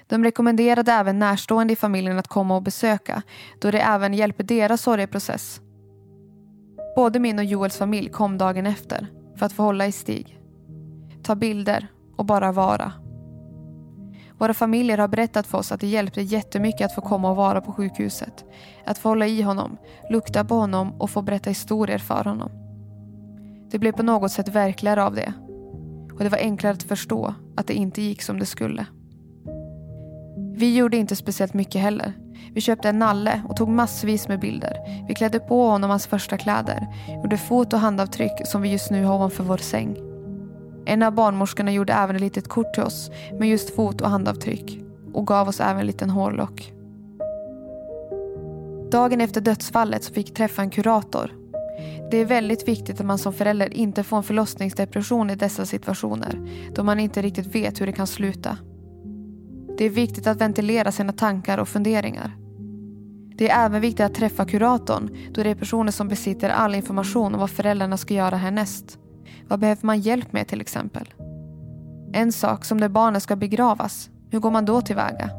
De 0.07 0.25
rekommenderade 0.25 0.93
även 0.93 1.19
närstående 1.19 1.73
i 1.73 1.77
familjen 1.77 2.19
att 2.19 2.29
komma 2.29 2.57
och 2.57 2.63
besöka 2.63 3.23
då 3.61 3.71
det 3.71 3.81
även 3.81 4.15
hjälper 4.15 4.45
deras 4.45 4.83
sorgeprocess. 4.83 5.61
Både 6.97 7.19
min 7.19 7.39
och 7.39 7.45
Joels 7.45 7.79
familj 7.79 8.11
kom 8.11 8.39
dagen 8.39 8.67
efter 8.67 9.07
för 9.37 9.47
att 9.47 9.53
få 9.53 9.63
hålla 9.63 9.87
i 9.87 9.93
Stig. 9.93 10.40
Ta 11.23 11.35
bilder 11.35 11.89
och 12.17 12.25
bara 12.25 12.53
vara. 12.53 12.93
Våra 14.39 14.55
familjer 14.55 14.99
har 14.99 15.09
berättat 15.09 15.47
för 15.47 15.59
oss 15.59 15.73
att 15.73 15.81
det 15.81 15.87
hjälpte 15.87 16.23
jättemycket 16.23 16.87
att 16.87 16.95
få 16.95 17.01
komma 17.01 17.31
och 17.31 17.37
vara 17.37 17.61
på 17.61 17.73
sjukhuset. 17.73 18.45
Att 18.85 18.99
få 18.99 19.09
hålla 19.09 19.27
i 19.27 19.43
honom, 19.43 19.77
lukta 20.11 20.45
på 20.45 20.55
honom 20.55 21.01
och 21.01 21.11
få 21.11 21.23
berätta 21.23 21.51
historier 21.51 21.99
för 21.99 22.25
honom. 22.25 22.51
Det 23.71 23.79
blev 23.79 23.93
på 23.93 24.03
något 24.03 24.33
sätt 24.33 24.49
verkligare 24.49 25.05
av 25.05 25.15
det. 25.15 25.33
Och 26.13 26.25
det 26.25 26.29
var 26.29 26.39
enklare 26.39 26.73
att 26.73 26.83
förstå 26.83 27.35
att 27.57 27.67
det 27.67 27.75
inte 27.75 28.03
gick 28.03 28.23
som 28.23 28.39
det 28.39 28.47
skulle. 28.47 28.87
Vi 30.55 30.77
gjorde 30.77 30.97
inte 30.97 31.17
speciellt 31.17 31.55
mycket 31.55 31.81
heller. 31.81 32.13
Vi 32.55 32.61
köpte 32.61 32.89
en 32.89 32.99
nalle 32.99 33.43
och 33.49 33.57
tog 33.57 33.69
massvis 33.69 34.29
med 34.29 34.41
bilder. 34.41 35.05
Vi 35.09 35.15
klädde 35.15 35.39
på 35.39 35.69
honom 35.69 35.91
hans 35.91 36.07
första 36.07 36.37
kläder, 36.37 36.87
gjorde 37.23 37.37
fot 37.37 37.73
och 37.73 37.81
handavtryck 37.81 38.47
som 38.47 38.63
vi 38.63 38.69
just 38.73 38.91
nu 38.91 39.05
har 39.05 39.15
ovanför 39.15 39.45
vår 39.45 39.57
säng. 39.57 40.10
En 40.87 41.03
av 41.03 41.13
barnmorskorna 41.13 41.73
gjorde 41.73 41.93
även 41.93 42.17
ett 42.17 42.23
litet 42.23 42.49
kort 42.49 42.75
till 42.75 42.83
oss 42.83 43.11
med 43.39 43.49
just 43.49 43.75
fot 43.77 44.01
och 44.01 44.11
handavtryck 44.11 44.81
och 45.13 45.27
gav 45.27 45.49
oss 45.49 45.61
även 45.61 45.81
en 45.81 45.87
liten 45.87 46.11
hårlock. 46.11 46.73
Dagen 48.91 49.21
efter 49.21 49.41
dödsfallet 49.41 50.05
så 50.05 50.13
fick 50.13 50.29
jag 50.29 50.37
träffa 50.37 50.63
en 50.63 50.71
kurator. 50.71 51.35
Det 52.11 52.17
är 52.17 52.25
väldigt 52.25 52.69
viktigt 52.69 53.01
att 53.01 53.07
man 53.07 53.19
som 53.19 53.33
förälder 53.33 53.75
inte 53.75 54.05
får 54.05 54.17
en 54.17 54.23
förlossningsdepression 54.23 55.31
i 55.31 55.35
dessa 55.35 55.67
situationer 55.67 56.49
då 56.75 56.85
man 56.85 57.01
inte 57.01 57.23
riktigt 57.23 57.55
vet 57.55 57.81
hur 57.81 57.87
det 57.87 57.93
kan 57.93 58.07
sluta. 58.07 58.59
Det 59.79 59.85
är 59.85 59.91
viktigt 59.91 60.27
att 60.27 60.41
ventilera 60.41 60.93
sina 60.93 61.13
tankar 61.13 61.59
och 61.59 61.69
funderingar. 61.69 62.37
Det 63.37 63.51
är 63.51 63.67
även 63.67 63.81
viktigt 63.81 64.07
att 64.07 64.15
träffa 64.15 64.45
kuratorn 64.45 65.17
då 65.33 65.43
det 65.43 65.51
är 65.51 65.55
personer 65.55 65.93
som 65.93 66.09
besitter 66.09 66.51
all 66.51 66.75
information 66.75 67.35
om 67.35 67.41
vad 67.41 67.51
föräldrarna 67.51 67.97
ska 67.97 68.15
göra 68.15 68.37
härnäst. 68.37 68.99
Vad 69.49 69.61
behöver 69.61 69.87
man 69.87 70.01
hjälp 70.01 70.33
med 70.33 70.49
till 70.49 70.61
exempel? 70.61 71.09
En 72.13 72.33
sak 72.33 72.65
som 72.65 72.79
när 72.79 72.89
barnet 72.89 73.23
ska 73.23 73.37
begravas, 73.37 74.11
hur 74.31 74.39
går 74.39 74.51
man 74.51 74.65
då 74.65 74.81
tillväga? 74.81 75.31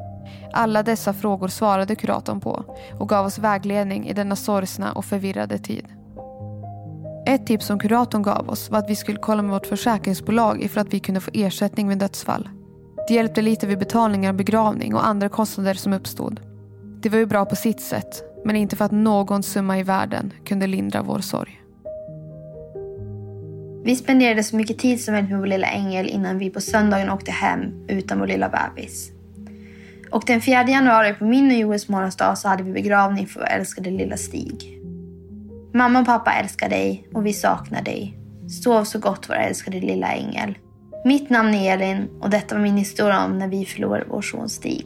Alla 0.54 0.84
dessa 0.84 1.14
frågor 1.14 1.48
svarade 1.48 1.96
kuratorn 1.96 2.40
på 2.40 2.66
och 3.00 3.10
gav 3.10 3.26
oss 3.26 3.40
vägledning 3.40 4.08
i 4.08 4.14
denna 4.14 4.36
sorgsna 4.36 4.92
och 4.92 5.06
förvirrade 5.06 5.58
tid. 5.58 5.88
Ett 7.26 7.46
tips 7.46 7.66
som 7.66 7.80
kuratorn 7.80 8.22
gav 8.22 8.50
oss 8.50 8.70
var 8.70 8.80
att 8.80 8.90
vi 8.90 8.96
skulle 8.96 9.18
kolla 9.18 9.42
med 9.42 9.52
vårt 9.52 9.66
försäkringsbolag 9.66 10.62
ifall 10.62 10.82
att 10.82 10.94
vi 10.94 11.00
kunde 11.00 11.22
få 11.22 11.32
ersättning 11.34 11.88
vid 11.88 11.98
dödsfall. 11.98 12.50
Det 13.08 13.14
hjälpte 13.14 13.42
lite 13.42 13.68
vid 13.68 13.80
betalningar 13.80 14.30
av 14.30 14.36
begravning 14.36 14.96
och 14.96 15.08
andra 15.08 15.30
kostnader 15.30 15.74
som 15.74 15.94
uppstod. 15.94 16.40
Det 17.02 17.10
var 17.10 17.18
ju 17.18 17.26
bra 17.26 17.46
på 17.46 17.56
sitt 17.56 17.82
sätt, 17.82 18.24
men 18.46 18.56
inte 18.56 18.76
för 18.76 18.86
att 18.86 18.92
någon 18.92 19.44
summa 19.44 19.80
i 19.80 19.84
världen 19.84 20.34
kunde 20.46 20.68
lindra 20.68 21.02
vår 21.02 21.20
sorg. 21.20 21.61
Vi 23.84 23.96
spenderade 23.96 24.44
så 24.44 24.56
mycket 24.56 24.80
tid 24.80 25.02
som 25.02 25.14
möjligt 25.14 25.32
med 25.32 25.40
vår 25.40 25.48
lilla 25.48 25.68
ängel 25.68 26.08
innan 26.08 26.38
vi 26.38 26.50
på 26.50 26.62
söndagen 26.62 27.10
åkte 27.10 27.32
hem 27.32 27.88
utan 27.88 28.20
vår 28.20 28.28
lilla 28.28 28.50
bebis. 28.50 29.12
Och 30.12 30.24
den 30.28 30.42
4 30.42 30.68
januari 30.68 31.14
på 31.14 31.26
min 31.26 31.52
och 31.52 31.58
Joels 31.58 31.90
morgonsdag 31.90 32.36
så 32.36 32.48
hade 32.48 32.64
vi 32.64 32.72
begravning 32.72 33.28
för 33.28 33.40
vår 33.40 33.48
älskade 33.48 33.90
lilla 33.90 34.18
Stig. 34.18 34.80
Mamma 35.74 36.00
och 36.00 36.06
pappa 36.06 36.32
älskar 36.32 36.70
dig 36.70 37.08
och 37.14 37.26
vi 37.26 37.34
saknar 37.34 37.82
dig. 37.82 38.18
Sov 38.64 38.84
så 38.84 39.00
gott 39.00 39.30
vår 39.30 39.36
älskade 39.36 39.80
lilla 39.80 40.08
ängel. 40.12 40.58
Mitt 41.06 41.30
namn 41.30 41.54
är 41.54 41.74
Elin 41.74 42.10
och 42.22 42.30
detta 42.30 42.56
var 42.56 42.62
min 42.62 42.78
historia 42.78 43.26
om 43.26 43.38
när 43.38 43.48
vi 43.48 43.66
förlorade 43.66 44.06
vår 44.10 44.22
son 44.22 44.50
Stig. 44.50 44.86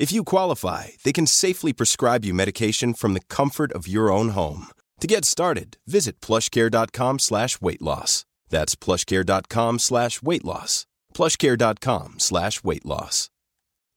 If 0.00 0.12
you 0.12 0.24
qualify, 0.24 0.84
they 1.04 1.12
can 1.12 1.26
safely 1.26 1.74
prescribe 1.74 2.24
you 2.24 2.32
medication 2.32 2.94
from 2.94 3.12
the 3.12 3.26
comfort 3.28 3.70
of 3.72 3.86
your 3.86 4.10
own 4.10 4.30
home. 4.30 4.68
To 5.00 5.06
get 5.06 5.26
started, 5.26 5.76
visit 5.86 6.22
plushcare.com 6.22 7.18
slash 7.18 7.60
weight 7.60 7.82
loss. 7.82 8.24
That's 8.48 8.74
plushcare.com 8.76 9.78
slash 9.78 10.22
weight 10.22 10.42
loss. 10.42 10.86
plushcare.com 11.12 12.14
slash 12.16 12.64
weight 12.64 12.86
loss. 12.86 13.28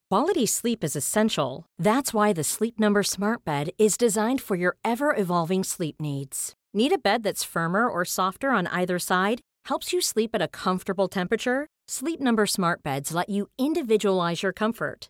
Quality 0.10 0.46
sleep 0.46 0.84
is 0.84 0.98
essential. 0.98 1.68
That's 1.80 2.14
why 2.14 2.34
the 2.34 2.44
Sleep 2.44 2.82
Number 2.82 3.04
Smart 3.04 3.46
Bed 3.46 3.70
is 3.80 3.96
designed 3.96 4.42
for 4.42 4.58
your 4.58 4.76
ever 4.84 5.16
evolving 5.16 5.64
sleep 5.64 6.02
needs. 6.02 6.54
Need 6.74 6.92
a 6.92 6.98
bed 6.98 7.24
that's 7.24 7.46
firmer 7.46 7.88
or 7.88 8.04
softer 8.04 8.50
on 8.50 8.68
either 8.68 9.00
side? 9.00 9.40
Helps 9.70 9.94
you 9.94 10.02
sleep 10.02 10.32
at 10.34 10.42
a 10.42 10.50
comfortable 10.50 11.08
temperature? 11.08 11.68
Sleep 11.88 12.20
Number 12.20 12.46
Smart 12.46 12.84
Beds 12.84 13.14
let 13.14 13.30
you 13.30 13.48
individualize 13.58 14.44
your 14.44 14.54
comfort 14.54 15.10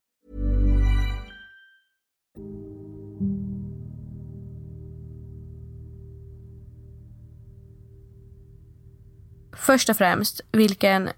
Först 9.55 9.89
och 9.89 9.97
främst, 9.97 10.41
vilken 10.51 11.09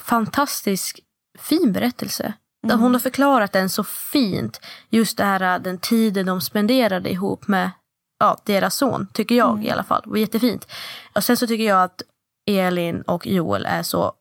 fantastisk 0.00 1.00
fin 1.38 1.72
berättelse. 1.72 2.34
Mm. 2.66 2.80
Hon 2.80 2.92
har 2.92 3.00
förklarat 3.00 3.52
den 3.52 3.70
så 3.70 3.84
fint. 3.84 4.60
Just 4.90 5.16
det 5.16 5.24
här, 5.24 5.58
den 5.58 5.78
tiden 5.78 6.26
de 6.26 6.40
spenderade 6.40 7.10
ihop 7.10 7.48
med 7.48 7.70
ja, 8.18 8.38
deras 8.44 8.76
son, 8.76 9.08
tycker 9.12 9.34
jag 9.34 9.52
mm. 9.52 9.66
i 9.66 9.70
alla 9.70 9.84
fall. 9.84 10.02
Det 10.04 10.10
var 10.10 10.16
jättefint. 10.16 10.66
Och 11.12 11.24
sen 11.24 11.36
så 11.36 11.46
tycker 11.46 11.64
jag 11.64 11.82
att 11.82 12.02
Elin 12.46 13.02
och 13.02 13.26
Joel 13.26 13.66
är 13.66 13.82
så 13.82 14.12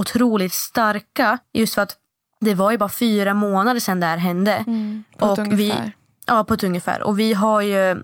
otroligt 0.00 0.52
starka. 0.52 1.38
Just 1.52 1.74
för 1.74 1.82
att 1.82 1.96
det 2.40 2.54
var 2.54 2.70
ju 2.70 2.78
bara 2.78 2.88
fyra 2.88 3.34
månader 3.34 3.80
sedan 3.80 4.00
det 4.00 4.06
här 4.06 4.16
hände. 4.16 4.52
Mm, 4.52 5.04
på 5.18 5.26
och 5.26 5.38
ett 5.38 5.46
vi, 5.46 5.52
ungefär. 5.52 5.92
Ja, 6.26 6.44
på 6.44 6.54
ett 6.54 6.64
ungefär. 6.64 7.02
Och 7.02 7.18
vi 7.18 7.32
har 7.32 7.60
ju 7.60 8.02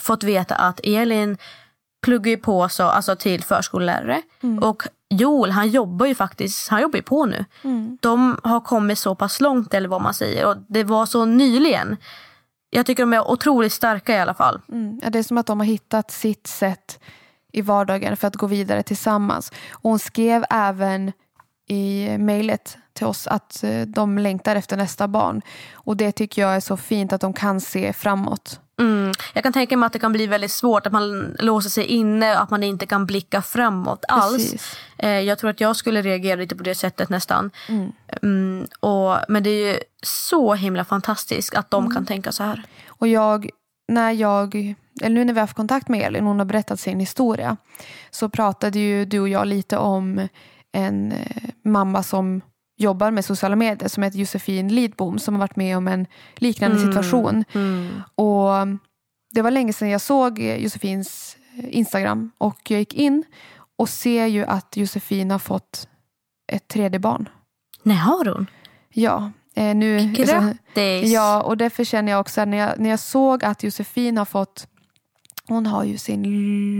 fått 0.00 0.24
veta 0.24 0.54
att 0.54 0.80
Elin 0.84 1.38
pluggar 2.02 2.30
ju 2.30 2.36
på 2.36 2.68
så, 2.68 2.84
alltså 2.84 3.16
till 3.16 3.42
förskollärare. 3.42 4.22
Mm. 4.42 4.58
Och 4.58 4.82
Joel 5.10 5.50
han 5.50 5.68
jobbar 5.68 6.06
ju 6.06 6.14
faktiskt 6.14 6.68
han 6.68 6.82
jobbar 6.82 6.96
ju 6.96 7.02
på 7.02 7.26
nu. 7.26 7.44
Mm. 7.64 7.98
De 8.00 8.38
har 8.42 8.60
kommit 8.60 8.98
så 8.98 9.14
pass 9.14 9.40
långt 9.40 9.74
eller 9.74 9.88
vad 9.88 10.02
man 10.02 10.14
säger. 10.14 10.46
Och 10.46 10.56
det 10.68 10.84
var 10.84 11.06
så 11.06 11.24
nyligen. 11.24 11.96
Jag 12.70 12.86
tycker 12.86 13.02
de 13.02 13.12
är 13.12 13.30
otroligt 13.30 13.72
starka 13.72 14.16
i 14.16 14.18
alla 14.20 14.34
fall. 14.34 14.60
Mm. 14.68 15.00
Ja, 15.02 15.10
det 15.10 15.18
är 15.18 15.22
som 15.22 15.38
att 15.38 15.46
de 15.46 15.60
har 15.60 15.66
hittat 15.66 16.10
sitt 16.10 16.46
sätt 16.46 17.00
i 17.52 17.62
vardagen 17.62 18.16
för 18.16 18.28
att 18.28 18.36
gå 18.36 18.46
vidare 18.46 18.82
tillsammans. 18.82 19.52
Och 19.70 19.90
hon 19.90 19.98
skrev 19.98 20.44
även 20.50 21.12
i 21.72 22.18
mejlet 22.18 22.78
till 22.92 23.06
oss 23.06 23.26
att 23.26 23.64
eh, 23.64 23.80
de 23.80 24.18
längtar 24.18 24.56
efter 24.56 24.76
nästa 24.76 25.08
barn. 25.08 25.42
Och 25.72 25.96
det 25.96 26.12
tycker 26.12 26.42
jag 26.42 26.56
är 26.56 26.60
så 26.60 26.76
fint 26.76 27.12
att 27.12 27.20
de 27.20 27.32
kan 27.32 27.60
se 27.60 27.92
framåt. 27.92 28.60
Mm. 28.80 29.12
Jag 29.34 29.42
kan 29.42 29.52
tänka 29.52 29.76
mig 29.76 29.86
att 29.86 29.92
det 29.92 29.98
kan 29.98 30.12
bli 30.12 30.26
väldigt 30.26 30.50
svårt 30.50 30.86
att 30.86 30.92
man 30.92 31.36
låser 31.38 31.70
sig 31.70 31.84
inne 31.84 32.36
och 32.36 32.42
att 32.42 32.50
man 32.50 32.62
inte 32.62 32.86
kan 32.86 33.06
blicka 33.06 33.42
framåt 33.42 34.04
alls. 34.08 34.76
Eh, 34.98 35.20
jag 35.20 35.38
tror 35.38 35.50
att 35.50 35.60
jag 35.60 35.76
skulle 35.76 36.02
reagera 36.02 36.36
lite 36.36 36.56
på 36.56 36.62
det 36.62 36.74
sättet 36.74 37.08
nästan. 37.08 37.50
Mm. 37.68 37.92
Mm, 38.22 38.66
och, 38.80 39.16
men 39.28 39.42
det 39.42 39.50
är 39.50 39.72
ju 39.72 39.78
så 40.02 40.54
himla 40.54 40.84
fantastiskt 40.84 41.54
att 41.54 41.70
de 41.70 41.84
mm. 41.84 41.94
kan 41.94 42.06
tänka 42.06 42.32
så 42.32 42.42
här. 42.42 42.62
Och 42.88 43.08
jag, 43.08 43.48
när 43.88 44.12
jag, 44.12 44.74
eller 45.02 45.14
nu 45.14 45.24
när 45.24 45.32
vi 45.32 45.40
har 45.40 45.46
haft 45.46 45.56
kontakt 45.56 45.88
med 45.88 46.06
Elin, 46.06 46.24
hon 46.24 46.38
har 46.38 46.46
berättat 46.46 46.80
sin 46.80 47.00
historia, 47.00 47.56
så 48.10 48.28
pratade 48.28 48.78
ju 48.78 49.04
du 49.04 49.20
och 49.20 49.28
jag 49.28 49.46
lite 49.46 49.76
om 49.76 50.28
en 50.72 51.12
eh, 51.12 51.50
mamma 51.64 52.02
som 52.02 52.40
jobbar 52.76 53.10
med 53.10 53.24
sociala 53.24 53.56
medier 53.56 53.88
som 53.88 54.02
heter 54.02 54.18
Josefin 54.18 54.68
Lidbom 54.68 55.18
som 55.18 55.34
har 55.34 55.40
varit 55.40 55.56
med 55.56 55.76
om 55.76 55.88
en 55.88 56.06
liknande 56.36 56.76
mm. 56.76 56.88
situation. 56.88 57.44
Mm. 57.52 58.02
Och 58.14 58.78
Det 59.34 59.42
var 59.42 59.50
länge 59.50 59.72
sedan 59.72 59.88
jag 59.88 60.00
såg 60.00 60.38
Josefins 60.38 61.36
Instagram 61.68 62.30
och 62.38 62.70
jag 62.70 62.78
gick 62.78 62.94
in 62.94 63.24
och 63.76 63.88
ser 63.88 64.26
ju 64.26 64.44
att 64.44 64.76
Josefin 64.76 65.30
har 65.30 65.38
fått 65.38 65.88
ett 66.52 66.68
tredje 66.68 66.98
barn. 66.98 67.28
Nej, 67.82 67.96
har 67.96 68.24
hon? 68.24 68.46
Ja. 68.88 69.32
Eh, 69.54 69.74
nu, 69.74 69.98
alltså, 69.98 70.22
Grattis! 70.22 71.12
ja, 71.12 71.42
och 71.42 71.56
därför 71.56 71.84
känner 71.84 72.12
jag 72.12 72.20
också 72.20 72.44
när 72.44 72.58
jag, 72.58 72.78
när 72.78 72.90
jag 72.90 73.00
såg 73.00 73.44
att 73.44 73.62
Josefin 73.62 74.18
har 74.18 74.24
fått 74.24 74.66
hon 75.52 75.66
har 75.66 75.84
ju 75.84 75.98
sin 75.98 76.22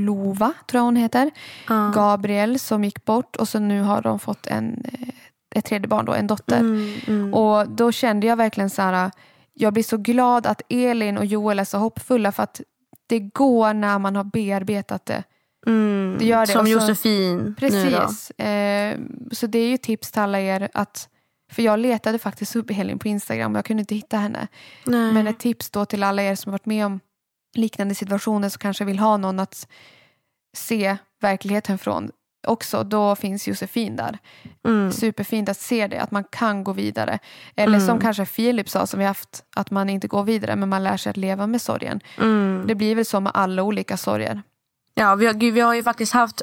Lova, 0.04 0.52
tror 0.66 0.78
jag 0.78 0.84
hon 0.84 0.96
heter. 0.96 1.30
Uh. 1.70 1.92
Gabriel 1.94 2.58
som 2.58 2.84
gick 2.84 3.04
bort 3.04 3.36
och 3.36 3.48
så 3.48 3.58
nu 3.58 3.80
har 3.80 4.02
de 4.02 4.18
fått 4.18 4.46
en 4.46 4.84
eh, 4.84 5.08
ett 5.54 5.64
tredje 5.64 5.88
barn, 5.88 6.04
då, 6.04 6.14
en 6.14 6.26
dotter. 6.26 6.60
Mm, 6.60 6.94
mm. 7.06 7.34
Och 7.34 7.68
då 7.68 7.92
kände 7.92 8.26
jag 8.26 8.36
verkligen 8.36 8.70
så 8.70 8.82
här, 8.82 9.10
jag 9.54 9.72
blir 9.72 9.82
så 9.82 9.96
glad 9.96 10.46
att 10.46 10.62
Elin 10.68 11.18
och 11.18 11.26
Joel 11.26 11.58
är 11.58 11.64
så 11.64 11.78
hoppfulla 11.78 12.32
för 12.32 12.42
att 12.42 12.60
det 13.06 13.20
går 13.20 13.74
när 13.74 13.98
man 13.98 14.16
har 14.16 14.24
bearbetat 14.24 15.06
det. 15.06 15.22
Mm, 15.66 16.16
det, 16.18 16.24
gör 16.24 16.46
det. 16.46 16.52
Som 16.52 16.66
så, 16.66 16.72
Josefin 16.72 17.54
Precis. 17.58 18.30
Eh, 18.30 18.98
så 19.32 19.46
det 19.46 19.58
är 19.58 19.68
ju 19.68 19.76
tips 19.76 20.12
till 20.12 20.22
alla 20.22 20.40
er 20.40 20.68
att 20.74 21.08
för 21.52 21.62
jag 21.62 21.78
letade 21.78 22.18
faktiskt 22.18 22.56
upp 22.56 22.70
Elin 22.70 22.98
på 22.98 23.08
Instagram 23.08 23.52
och 23.52 23.58
jag 23.58 23.64
kunde 23.64 23.80
inte 23.80 23.94
hitta 23.94 24.16
henne. 24.16 24.48
Nej. 24.86 25.12
Men 25.12 25.26
ett 25.26 25.38
tips 25.38 25.70
då 25.70 25.84
till 25.84 26.02
alla 26.02 26.22
er 26.22 26.34
som 26.34 26.52
varit 26.52 26.66
med 26.66 26.86
om 26.86 27.00
liknande 27.54 27.94
situationer 27.94 28.48
som 28.48 28.58
kanske 28.58 28.84
vill 28.84 28.98
ha 28.98 29.16
någon 29.16 29.40
att 29.40 29.68
se 30.56 30.96
verkligheten 31.20 31.78
från 31.78 32.10
också, 32.46 32.84
då 32.84 33.16
finns 33.16 33.48
Josefin 33.48 33.96
där. 33.96 34.18
Mm. 34.64 34.92
Superfint 34.92 35.48
att 35.48 35.56
se 35.56 35.86
det, 35.86 36.00
att 36.00 36.10
man 36.10 36.24
kan 36.24 36.64
gå 36.64 36.72
vidare. 36.72 37.18
Eller 37.56 37.76
mm. 37.76 37.86
som 37.86 38.00
kanske 38.00 38.26
Filip 38.26 38.68
sa, 38.68 38.86
som 38.86 39.00
vi 39.00 39.06
haft, 39.06 39.44
att 39.56 39.70
man 39.70 39.90
inte 39.90 40.08
går 40.08 40.24
vidare 40.24 40.56
men 40.56 40.68
man 40.68 40.84
lär 40.84 40.96
sig 40.96 41.10
att 41.10 41.16
leva 41.16 41.46
med 41.46 41.62
sorgen. 41.62 42.00
Mm. 42.18 42.64
Det 42.66 42.74
blir 42.74 42.94
väl 42.94 43.04
så 43.04 43.20
med 43.20 43.32
alla 43.34 43.62
olika 43.62 43.96
sorger. 43.96 44.42
Ja, 44.94 45.14
vi 45.14 45.26
har, 45.26 45.34
vi 45.52 45.60
har 45.60 45.74
ju 45.74 45.82
faktiskt 45.82 46.12
haft 46.12 46.42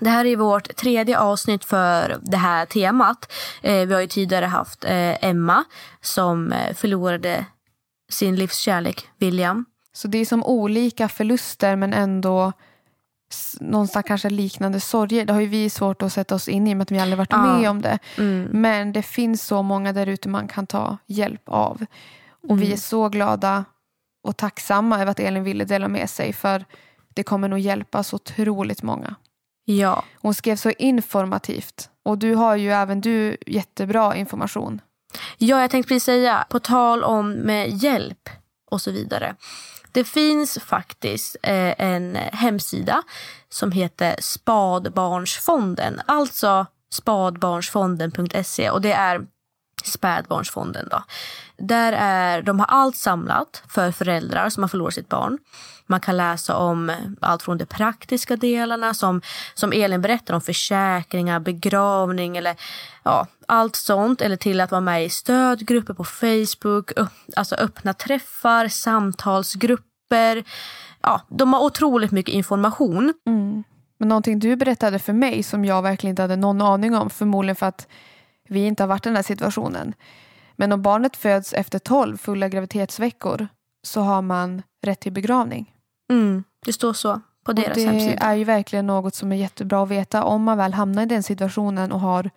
det 0.00 0.10
här 0.10 0.24
är 0.24 0.36
vårt 0.36 0.76
tredje 0.76 1.18
avsnitt 1.18 1.64
för 1.64 2.18
det 2.22 2.36
här 2.36 2.66
temat. 2.66 3.32
Eh, 3.62 3.86
vi 3.86 3.94
har 3.94 4.00
ju 4.00 4.06
tidigare 4.06 4.46
haft 4.46 4.84
eh, 4.84 5.24
Emma 5.24 5.64
som 6.00 6.52
eh, 6.52 6.74
förlorade 6.74 7.46
sin 8.08 8.36
livskärlek, 8.36 9.08
William. 9.18 9.64
Så 9.92 10.08
det 10.08 10.18
är 10.18 10.24
som 10.24 10.44
olika 10.44 11.08
förluster 11.08 11.76
men 11.76 11.92
ändå 11.92 12.52
någonstans 13.60 14.06
kanske 14.06 14.30
liknande 14.30 14.80
sorger. 14.80 15.24
Det 15.24 15.32
har 15.32 15.40
ju 15.40 15.46
vi 15.46 15.70
svårt 15.70 16.02
att 16.02 16.12
sätta 16.12 16.34
oss 16.34 16.48
in 16.48 16.66
i 16.66 16.74
med 16.74 16.82
att 16.82 16.90
vi 16.90 16.98
aldrig 16.98 17.18
varit 17.18 17.32
ja. 17.32 17.58
med 17.58 17.70
om 17.70 17.82
det. 17.82 17.98
Mm. 18.18 18.48
Men 18.52 18.92
det 18.92 19.02
finns 19.02 19.42
så 19.42 19.62
många 19.62 19.92
där 19.92 20.06
ute 20.06 20.28
man 20.28 20.48
kan 20.48 20.66
ta 20.66 20.98
hjälp 21.06 21.42
av. 21.48 21.86
Och 22.42 22.50
mm. 22.50 22.60
vi 22.60 22.72
är 22.72 22.76
så 22.76 23.08
glada 23.08 23.64
och 24.22 24.36
tacksamma 24.36 25.00
över 25.00 25.10
att 25.10 25.20
Elin 25.20 25.44
ville 25.44 25.64
dela 25.64 25.88
med 25.88 26.10
sig 26.10 26.32
för 26.32 26.64
det 27.14 27.22
kommer 27.22 27.48
nog 27.48 27.58
hjälpa 27.58 28.02
så 28.02 28.16
otroligt 28.16 28.82
många. 28.82 29.14
Ja. 29.64 30.04
Hon 30.16 30.34
skrev 30.34 30.56
så 30.56 30.70
informativt 30.70 31.90
och 32.02 32.18
du 32.18 32.34
har 32.34 32.56
ju 32.56 32.70
även 32.70 33.00
du 33.00 33.36
jättebra 33.46 34.16
information. 34.16 34.80
Ja, 35.38 35.60
jag 35.60 35.70
tänkte 35.70 35.88
precis 35.88 36.04
säga, 36.04 36.46
på 36.50 36.60
tal 36.60 37.04
om 37.04 37.32
med 37.32 37.68
hjälp 37.68 38.28
och 38.70 38.80
så 38.80 38.90
vidare. 38.90 39.36
Det 39.92 40.04
finns 40.04 40.58
faktiskt 40.58 41.36
eh, 41.42 41.80
en 41.80 42.16
hemsida 42.16 43.02
som 43.48 43.72
heter 43.72 44.16
Spadbarnsfonden. 44.20 46.00
Alltså 46.06 46.66
spadbarnsfonden.se 46.92 48.70
och 48.70 48.80
det 48.80 48.92
är 48.92 49.26
Spädbarnsfonden. 49.86 50.88
Då. 50.90 51.02
Där 51.58 51.92
är, 51.92 52.42
de 52.42 52.60
har 52.60 52.66
allt 52.66 52.96
samlat 52.96 53.62
för 53.68 53.92
föräldrar 53.92 54.48
som 54.48 54.62
har 54.62 54.68
förlorat 54.68 54.94
sitt 54.94 55.08
barn. 55.08 55.38
Man 55.86 56.00
kan 56.00 56.16
läsa 56.16 56.56
om 56.56 56.90
eh, 56.90 56.96
allt 57.20 57.42
från 57.42 57.58
de 57.58 57.66
praktiska 57.66 58.36
delarna 58.36 58.94
som, 58.94 59.20
som 59.54 59.72
Elin 59.72 60.00
berättar 60.00 60.34
om 60.34 60.40
försäkringar, 60.40 61.40
begravning 61.40 62.36
eller 62.36 62.56
ja, 63.02 63.26
allt 63.48 63.76
sånt. 63.76 64.20
Eller 64.20 64.36
till 64.36 64.60
att 64.60 64.70
vara 64.70 64.80
med 64.80 65.04
i 65.04 65.08
stödgrupper 65.08 65.94
på 65.94 66.04
Facebook, 66.04 66.92
upp, 66.96 67.12
alltså 67.36 67.54
öppna 67.54 67.94
träffar, 67.94 68.68
samtalsgrupper. 68.68 70.44
Ja, 71.02 71.20
de 71.28 71.52
har 71.52 71.60
otroligt 71.60 72.10
mycket 72.10 72.34
information. 72.34 73.14
Mm. 73.26 73.64
Men 73.98 74.08
någonting 74.08 74.38
du 74.38 74.56
berättade 74.56 74.98
för 74.98 75.12
mig 75.12 75.42
som 75.42 75.64
jag 75.64 75.82
verkligen 75.82 76.12
inte 76.12 76.22
hade 76.22 76.36
någon 76.36 76.62
aning 76.62 76.94
om, 76.94 77.10
förmodligen 77.10 77.56
för 77.56 77.66
att 77.66 77.86
vi 78.50 78.66
inte 78.66 78.82
har 78.82 78.88
varit 78.88 79.06
i 79.06 79.08
den 79.08 79.16
här 79.16 79.22
situationen. 79.22 79.94
Men 80.56 80.72
om 80.72 80.82
barnet 80.82 81.16
föds 81.16 81.52
efter 81.52 81.78
12 81.78 82.16
fulla 82.16 82.48
graviditetsveckor 82.48 83.48
så 83.82 84.00
har 84.00 84.22
man 84.22 84.62
rätt 84.86 85.00
till 85.00 85.12
begravning. 85.12 85.74
Mm, 86.12 86.44
det 86.66 86.72
står 86.72 86.92
så 86.92 87.20
på 87.44 87.52
deras 87.52 87.74
det 87.74 87.84
hemsida. 87.84 88.12
Det 88.12 88.24
är 88.24 88.34
ju 88.34 88.44
verkligen 88.44 88.86
något 88.86 89.14
som 89.14 89.32
är 89.32 89.36
jättebra 89.36 89.82
att 89.82 89.88
veta 89.88 90.24
om 90.24 90.42
man 90.42 90.58
väl 90.58 90.74
hamnar 90.74 91.02
i 91.02 91.06
den 91.06 91.22
situationen 91.22 91.92
och 91.92 92.00
har 92.00 92.30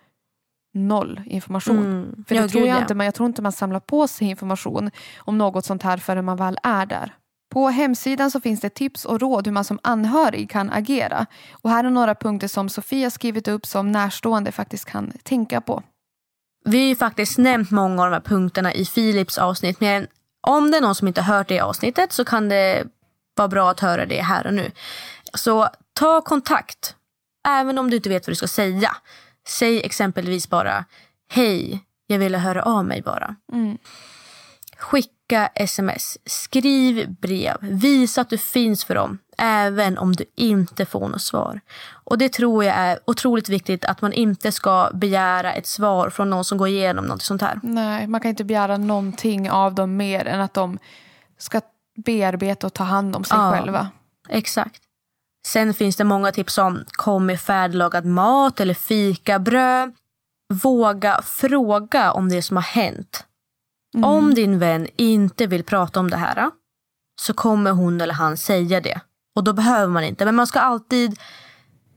noll 0.74 1.20
information. 1.26 1.78
Mm. 1.78 2.24
För 2.28 2.34
det 2.34 2.40
ja, 2.40 2.48
tror 2.48 2.66
jag, 2.66 2.78
inte, 2.78 2.94
men 2.94 3.04
jag 3.04 3.14
tror 3.14 3.26
inte 3.26 3.42
man 3.42 3.52
samlar 3.52 3.80
på 3.80 4.08
sig 4.08 4.28
information 4.28 4.90
om 5.16 5.38
något 5.38 5.64
sånt 5.64 5.82
här 5.82 5.96
förrän 5.96 6.24
man 6.24 6.36
väl 6.36 6.58
är 6.62 6.86
där. 6.86 7.14
På 7.52 7.68
hemsidan 7.68 8.30
så 8.30 8.40
finns 8.40 8.60
det 8.60 8.70
tips 8.70 9.04
och 9.04 9.20
råd 9.20 9.46
hur 9.46 9.52
man 9.52 9.64
som 9.64 9.78
anhörig 9.82 10.50
kan 10.50 10.70
agera. 10.70 11.26
Och 11.52 11.70
här 11.70 11.84
är 11.84 11.90
några 11.90 12.14
punkter 12.14 12.48
som 12.48 12.68
Sofia 12.68 13.10
skrivit 13.10 13.48
upp 13.48 13.66
som 13.66 13.92
närstående 13.92 14.52
faktiskt 14.52 14.84
kan 14.84 15.12
tänka 15.22 15.60
på. 15.60 15.82
Vi 16.64 16.78
har 16.78 16.86
ju 16.86 16.96
faktiskt 16.96 17.38
nämnt 17.38 17.70
många 17.70 18.02
av 18.02 18.10
de 18.10 18.14
här 18.14 18.20
punkterna 18.20 18.74
i 18.74 18.84
Philips 18.84 19.38
avsnitt. 19.38 19.80
Men 19.80 20.06
om 20.40 20.70
det 20.70 20.76
är 20.76 20.80
någon 20.80 20.94
som 20.94 21.08
inte 21.08 21.22
hört 21.22 21.48
det 21.48 21.60
avsnittet 21.60 22.12
så 22.12 22.24
kan 22.24 22.48
det 22.48 22.84
vara 23.34 23.48
bra 23.48 23.70
att 23.70 23.80
höra 23.80 24.06
det 24.06 24.22
här 24.22 24.46
och 24.46 24.54
nu. 24.54 24.70
Så 25.34 25.68
ta 25.92 26.20
kontakt. 26.20 26.96
Även 27.48 27.78
om 27.78 27.90
du 27.90 27.96
inte 27.96 28.08
vet 28.08 28.26
vad 28.26 28.32
du 28.32 28.36
ska 28.36 28.46
säga. 28.46 28.96
Säg 29.48 29.82
exempelvis 29.84 30.48
bara 30.48 30.84
Hej, 31.30 31.84
jag 32.06 32.18
ville 32.18 32.38
höra 32.38 32.62
av 32.62 32.84
mig 32.84 33.02
bara. 33.02 33.36
Mm. 33.52 33.78
Skicka 34.76 35.14
sms, 35.54 36.18
skriv 36.26 37.10
brev, 37.20 37.56
visa 37.60 38.20
att 38.20 38.30
du 38.30 38.38
finns 38.38 38.84
för 38.84 38.94
dem 38.94 39.18
även 39.38 39.98
om 39.98 40.12
du 40.12 40.24
inte 40.36 40.86
får 40.86 41.08
något 41.08 41.22
svar. 41.22 41.60
Och 41.90 42.18
Det 42.18 42.32
tror 42.32 42.64
jag 42.64 42.74
är 42.76 42.98
otroligt 43.06 43.48
viktigt 43.48 43.84
att 43.84 44.02
man 44.02 44.12
inte 44.12 44.52
ska 44.52 44.90
begära 44.94 45.52
ett 45.52 45.66
svar 45.66 46.10
från 46.10 46.30
någon 46.30 46.44
som 46.44 46.58
går 46.58 46.68
igenom 46.68 47.04
något 47.04 47.22
sånt 47.22 47.42
här. 47.42 47.60
Nej, 47.62 48.06
man 48.06 48.20
kan 48.20 48.28
inte 48.28 48.44
begära 48.44 48.76
någonting 48.76 49.50
av 49.50 49.74
dem 49.74 49.96
mer 49.96 50.26
än 50.26 50.40
att 50.40 50.54
de 50.54 50.78
ska 51.38 51.60
bearbeta 51.96 52.66
och 52.66 52.74
ta 52.74 52.84
hand 52.84 53.16
om 53.16 53.24
sig 53.24 53.36
Ja. 53.38 53.52
själva. 53.52 53.88
Exakt. 54.28 54.80
Sen 55.46 55.74
finns 55.74 55.96
det 55.96 56.04
många 56.04 56.32
tips 56.32 56.54
som 56.54 56.84
kom 56.86 57.26
med 57.26 57.40
färdiglagad 57.40 58.04
mat 58.04 58.60
eller 58.60 58.74
fikabröd. 58.74 59.92
Våga 60.62 61.22
fråga 61.22 62.12
om 62.12 62.28
det 62.28 62.42
som 62.42 62.56
har 62.56 62.62
hänt. 62.64 63.24
Om 64.02 64.34
din 64.34 64.58
vän 64.58 64.86
inte 64.96 65.46
vill 65.46 65.64
prata 65.64 66.00
om 66.00 66.10
det 66.10 66.16
här 66.16 66.50
så 67.20 67.34
kommer 67.34 67.70
hon 67.70 68.00
eller 68.00 68.14
han 68.14 68.36
säga 68.36 68.80
det. 68.80 69.00
Och 69.36 69.44
då 69.44 69.52
behöver 69.52 69.92
man 69.92 70.04
inte. 70.04 70.24
Men 70.24 70.34
man 70.34 70.46
ska 70.46 70.60
alltid 70.60 71.18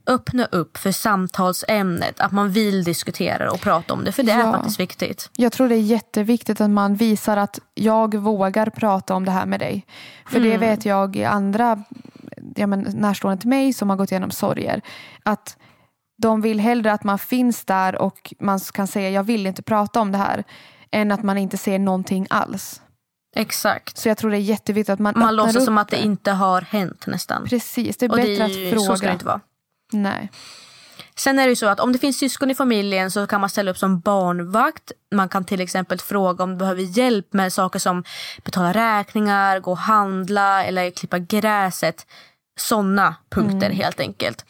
öppna 0.07 0.45
upp 0.45 0.77
för 0.77 0.91
samtalsämnet. 0.91 2.19
Att 2.19 2.31
man 2.31 2.51
vill 2.51 2.83
diskutera 2.83 3.51
och 3.51 3.62
prata 3.62 3.93
om 3.93 4.03
det. 4.03 4.12
För 4.12 4.23
det 4.23 4.31
är 4.31 4.39
Ja. 4.39 4.51
faktiskt 4.53 4.79
viktigt. 4.79 5.29
Jag 5.36 5.51
tror 5.51 5.69
det 5.69 5.75
är 5.75 5.81
jätteviktigt 5.81 6.62
att 6.62 6.69
man 6.69 6.95
visar 6.95 7.38
att 7.38 7.60
jag 7.73 8.15
vågar 8.15 8.69
prata 8.69 9.15
om 9.15 9.25
det 9.25 9.31
här 9.31 9.45
med 9.45 9.60
dig. 9.60 9.86
För 10.29 10.39
det 10.39 10.57
vet 10.57 10.86
jag 10.86 11.15
i 11.15 11.25
andra 11.25 11.83
ja, 12.55 12.67
men, 12.67 12.79
närstående 12.79 13.41
till 13.41 13.49
mig 13.49 13.73
som 13.73 13.89
har 13.89 13.97
gått 13.97 14.12
igenom 14.12 14.31
sorger. 14.31 14.81
Att 15.23 15.57
de 16.21 16.41
vill 16.41 16.60
hellre 16.60 16.91
att 16.91 17.03
man 17.03 17.19
finns 17.19 17.65
där 17.65 18.01
och 18.01 18.33
man 18.39 18.60
kan 18.60 18.88
säga 18.88 19.10
jag 19.10 19.23
vill 19.23 19.47
inte 19.47 19.62
prata 19.62 19.99
om 20.01 20.12
det 20.12 20.17
här. 20.17 20.43
Än 20.91 21.12
att 21.12 21.23
man 21.23 21.38
inte 21.38 21.58
ser 21.58 21.80
någonting 21.80 22.28
alls. 22.30 22.82
Exakt. 23.36 23.97
Så 23.97 24.10
jag 24.10 24.17
tror 24.17 24.32
det 24.32 24.38
är 24.38 24.41
jätteviktigt 24.41 24.93
att 24.93 25.00
man 25.00 25.13
Man 25.17 25.36
låtsas 25.36 25.65
som 25.65 25.78
att 25.78 25.89
det 25.89 26.04
inte 26.04 26.32
har 26.32 26.62
hänt 26.62 27.08
nästan. 27.08 27.45
Precis, 27.45 27.97
det 27.97 28.06
är 28.06 28.10
Och 28.10 28.15
bättre 28.15 28.32
det 28.34 28.43
är 28.43 28.47
ju, 28.47 28.67
att 28.67 28.73
fråga. 28.73 28.88
så 28.88 28.97
ska 28.97 29.08
det 29.08 29.13
inte 29.13 29.26
vara. 29.26 29.41
Nej. 29.93 30.32
Sen 31.15 31.39
är 31.39 31.43
det 31.43 31.50
ju 31.50 31.56
så 31.56 31.67
att 31.67 31.80
om 31.80 31.91
det 31.93 32.00
finns 32.00 32.17
syskon 32.17 32.52
i 32.52 32.56
familjen 32.56 33.12
så 33.12 33.28
kan 33.28 33.41
man 33.41 33.50
ställa 33.50 33.71
upp 33.71 33.78
som 33.78 34.00
barnvakt. 34.00 34.91
Man 35.15 35.30
kan 35.30 35.45
till 35.45 35.62
exempel 35.62 36.00
fråga 36.00 36.43
om 36.43 36.50
du 36.52 36.56
behöver 36.56 36.82
hjälp 36.82 37.34
med 37.34 37.54
saker 37.54 37.80
som 37.80 38.04
betala 38.43 38.73
räkningar, 38.73 39.60
gå 39.60 39.71
och 39.71 39.78
handla 39.78 40.63
eller 40.63 40.91
klippa 40.91 41.19
gräset. 41.19 42.08
Sådana 42.60 43.15
punkter 43.30 43.69
helt 43.69 44.00
enkelt. 44.00 44.45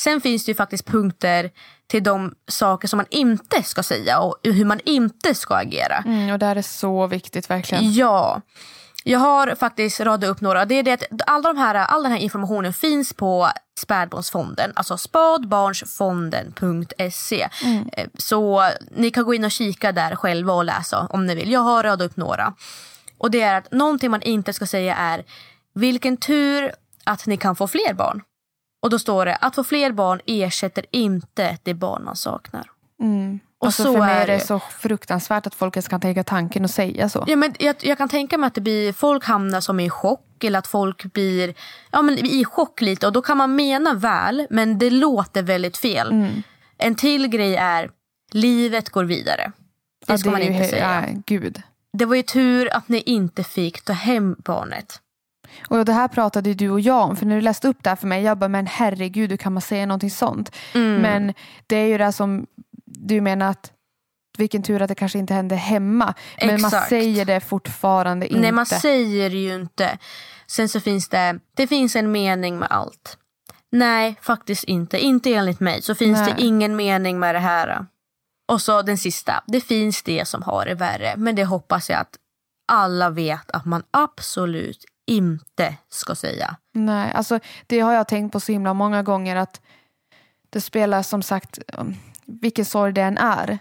Sen 0.00 0.20
finns 0.20 0.44
det 0.44 0.50
ju 0.50 0.56
faktiskt 0.56 0.86
punkter 0.86 1.50
till 1.86 2.02
de 2.02 2.34
saker 2.48 2.88
som 2.88 2.96
man 2.96 3.06
inte 3.10 3.62
ska 3.62 3.82
säga 3.82 4.20
och 4.20 4.36
hur 4.42 4.64
man 4.64 4.80
inte 4.84 5.34
ska 5.34 5.54
agera. 5.54 5.96
Mm, 6.06 6.32
och 6.32 6.38
det 6.38 6.46
här 6.46 6.56
är 6.56 6.62
så 6.62 7.06
viktigt 7.06 7.50
verkligen. 7.50 7.94
Ja. 7.94 8.40
Jag 9.06 9.18
har 9.18 9.54
faktiskt 9.54 10.00
radat 10.00 10.30
upp 10.30 10.40
några. 10.40 10.64
Det 10.64 10.74
är 10.74 10.82
det 10.82 10.92
att 10.92 11.02
alla 11.26 11.52
de 11.52 11.58
här, 11.58 11.74
all 11.74 12.02
den 12.02 12.12
här 12.12 12.18
informationen 12.18 12.72
finns 12.72 13.12
på 13.12 13.48
spädbarnsfonden. 13.78 14.72
Alltså 14.76 14.96
spadbarnsfonden.se. 14.98 17.48
Eh, 17.92 18.06
Så 18.18 18.70
ni 18.90 19.10
kan 19.10 19.24
gå 19.24 19.34
in 19.34 19.44
och 19.44 19.50
kika 19.50 19.92
där 19.92 20.16
själva 20.16 20.52
och 20.52 20.64
läsa 20.64 21.06
om 21.10 21.26
ni 21.26 21.34
vill. 21.34 21.50
Jag 21.52 21.60
har 21.60 21.82
radat 21.82 22.10
upp 22.10 22.16
några. 22.16 22.54
Och 23.18 23.30
det 23.30 23.40
är 23.40 23.58
att 23.58 23.72
någonting 23.72 24.10
man 24.10 24.22
inte 24.22 24.52
ska 24.52 24.66
säga 24.66 24.96
är 24.96 25.24
vilken 25.74 26.16
tur 26.16 26.72
att 27.04 27.26
ni 27.26 27.36
kan 27.36 27.56
få 27.56 27.68
fler 27.68 27.94
barn. 27.94 28.22
Och 28.84 28.90
då 28.90 28.98
står 28.98 29.26
det 29.26 29.36
att 29.36 29.54
få 29.54 29.64
fler 29.64 29.92
barn 29.92 30.20
ersätter 30.26 30.86
inte 30.90 31.58
det 31.62 31.74
barn 31.74 32.04
man 32.04 32.16
saknar. 32.16 32.70
Mm. 33.00 33.40
Och 33.58 33.66
alltså 33.66 33.82
så 33.82 33.92
för 33.92 34.00
mig 34.00 34.14
är 34.14 34.26
det 34.26 34.32
det. 34.32 34.40
så 34.40 34.60
fruktansvärt 34.60 35.46
att 35.46 35.54
folk 35.54 35.76
ens 35.76 35.88
kan 35.88 36.00
tänka 36.00 36.24
tanken 36.24 36.64
och 36.64 36.70
säga 36.70 37.08
så. 37.08 37.24
Ja, 37.26 37.36
men 37.36 37.54
jag, 37.58 37.76
jag 37.80 37.98
kan 37.98 38.08
tänka 38.08 38.38
mig 38.38 38.46
att 38.46 38.54
det 38.54 38.60
blir, 38.60 38.92
folk 38.92 39.24
hamnar 39.24 39.60
som 39.60 39.80
i 39.80 39.90
chock 39.90 40.44
eller 40.44 40.58
att 40.58 40.66
folk 40.66 41.12
blir 41.12 41.54
ja, 41.90 42.02
men 42.02 42.18
i 42.18 42.44
chock 42.44 42.80
lite 42.80 43.06
och 43.06 43.12
då 43.12 43.22
kan 43.22 43.36
man 43.36 43.56
mena 43.56 43.94
väl 43.94 44.46
men 44.50 44.78
det 44.78 44.90
låter 44.90 45.42
väldigt 45.42 45.76
fel. 45.76 46.10
Mm. 46.10 46.42
En 46.78 46.94
till 46.94 47.28
grej 47.28 47.56
är 47.56 47.90
livet 48.32 48.90
går 48.90 49.04
vidare. 49.04 49.52
Det 50.06 50.12
Ja, 50.12 50.18
ska 50.18 50.30
man 50.30 50.40
är 50.40 50.44
ju 50.44 50.52
inte 50.52 50.68
säga. 50.68 51.04
Ja, 51.08 51.22
gud. 51.26 51.62
Det 51.92 52.04
var 52.04 52.16
ju 52.16 52.22
tur 52.22 52.74
att 52.74 52.88
ni 52.88 53.00
inte 53.00 53.44
fick 53.44 53.84
ta 53.84 53.92
hem 53.92 54.36
barnet. 54.38 55.00
Och 55.68 55.84
det 55.84 55.92
här 55.92 56.08
pratade 56.08 56.54
du 56.54 56.70
och 56.70 56.80
jag 56.80 57.02
om, 57.02 57.16
för 57.16 57.26
när 57.26 57.34
du 57.34 57.40
läste 57.40 57.68
upp 57.68 57.82
det 57.82 57.90
här 57.90 57.96
för 57.96 58.06
mig, 58.06 58.22
jag 58.22 58.38
bara, 58.38 58.48
men 58.48 58.66
herregud, 58.66 59.30
hur 59.30 59.36
kan 59.36 59.52
man 59.52 59.62
säga 59.62 59.86
någonting 59.86 60.10
sånt? 60.10 60.56
Mm. 60.74 61.02
Men 61.02 61.34
det 61.66 61.76
är 61.76 61.86
ju 61.86 61.98
det 61.98 62.12
som 62.12 62.46
du 62.84 63.20
menar 63.20 63.50
att 63.50 63.72
vilken 64.38 64.62
tur 64.62 64.82
att 64.82 64.88
det 64.88 64.94
kanske 64.94 65.18
inte 65.18 65.34
hände 65.34 65.54
hemma. 65.54 66.14
Men 66.38 66.60
man 66.60 66.68
Exakt. 66.68 66.88
säger 66.88 67.24
det 67.24 67.40
fortfarande 67.40 68.26
inte. 68.26 68.40
Nej 68.40 68.52
man 68.52 68.66
säger 68.66 69.30
det 69.30 69.36
ju 69.36 69.54
inte. 69.54 69.98
Sen 70.46 70.68
så 70.68 70.80
finns 70.80 71.08
det, 71.08 71.38
det 71.56 71.66
finns 71.66 71.96
en 71.96 72.12
mening 72.12 72.58
med 72.58 72.68
allt. 72.70 73.18
Nej 73.72 74.16
faktiskt 74.20 74.64
inte. 74.64 74.98
Inte 74.98 75.34
enligt 75.34 75.60
mig 75.60 75.82
så 75.82 75.94
finns 75.94 76.18
Nej. 76.18 76.34
det 76.36 76.42
ingen 76.42 76.76
mening 76.76 77.18
med 77.18 77.34
det 77.34 77.38
här. 77.38 77.86
Och 78.48 78.60
så 78.60 78.82
den 78.82 78.98
sista. 78.98 79.44
Det 79.46 79.60
finns 79.60 80.02
det 80.02 80.28
som 80.28 80.42
har 80.42 80.66
det 80.66 80.74
värre. 80.74 81.14
Men 81.16 81.34
det 81.34 81.44
hoppas 81.44 81.90
jag 81.90 82.00
att 82.00 82.16
alla 82.72 83.10
vet 83.10 83.50
att 83.50 83.64
man 83.64 83.82
absolut 83.90 84.84
inte 85.06 85.76
ska 85.88 86.14
säga. 86.14 86.56
Nej, 86.72 87.12
alltså 87.12 87.40
det 87.66 87.80
har 87.80 87.92
jag 87.92 88.08
tänkt 88.08 88.32
på 88.32 88.40
så 88.40 88.52
himla 88.52 88.74
många 88.74 89.02
gånger 89.02 89.36
att 89.36 89.60
det 90.50 90.60
spelar 90.60 91.02
som 91.02 91.22
sagt 91.22 91.58
um, 91.78 91.94
vilken 92.26 92.64
sorg 92.64 92.92
det 92.92 93.02
än 93.02 93.18
är. 93.18 93.58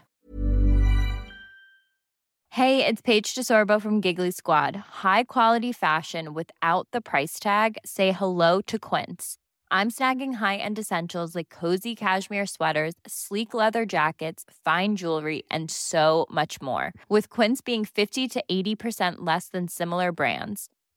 Hey, 2.49 2.85
it's 2.85 3.01
Paige 3.01 3.33
DeSorbo 3.35 3.81
from 3.81 3.99
Giggly 3.99 4.31
Squad. 4.31 4.75
High 5.03 5.23
quality 5.23 5.73
fashion 5.73 6.35
without 6.35 6.87
the 6.91 7.01
price 7.01 7.39
tag. 7.39 7.77
Say 7.83 8.11
hello 8.11 8.61
to 8.67 8.77
Quince. 8.77 9.37
I'm 9.71 9.89
snagging 9.89 10.35
high-end 10.35 10.77
essentials 10.77 11.33
like 11.33 11.49
cozy 11.49 11.95
cashmere 11.95 12.45
sweaters, 12.45 12.93
sleek 13.07 13.55
leather 13.55 13.87
jackets, 13.87 14.43
fine 14.63 14.95
jewelry, 14.97 15.41
and 15.49 15.71
so 15.71 16.27
much 16.29 16.61
more. 16.61 16.93
With 17.09 17.27
Quince 17.31 17.59
being 17.61 17.85
50 17.85 18.27
to 18.27 18.43
80% 18.51 19.15
less 19.21 19.47
than 19.47 19.67
similar 19.67 20.11
brands. 20.11 20.69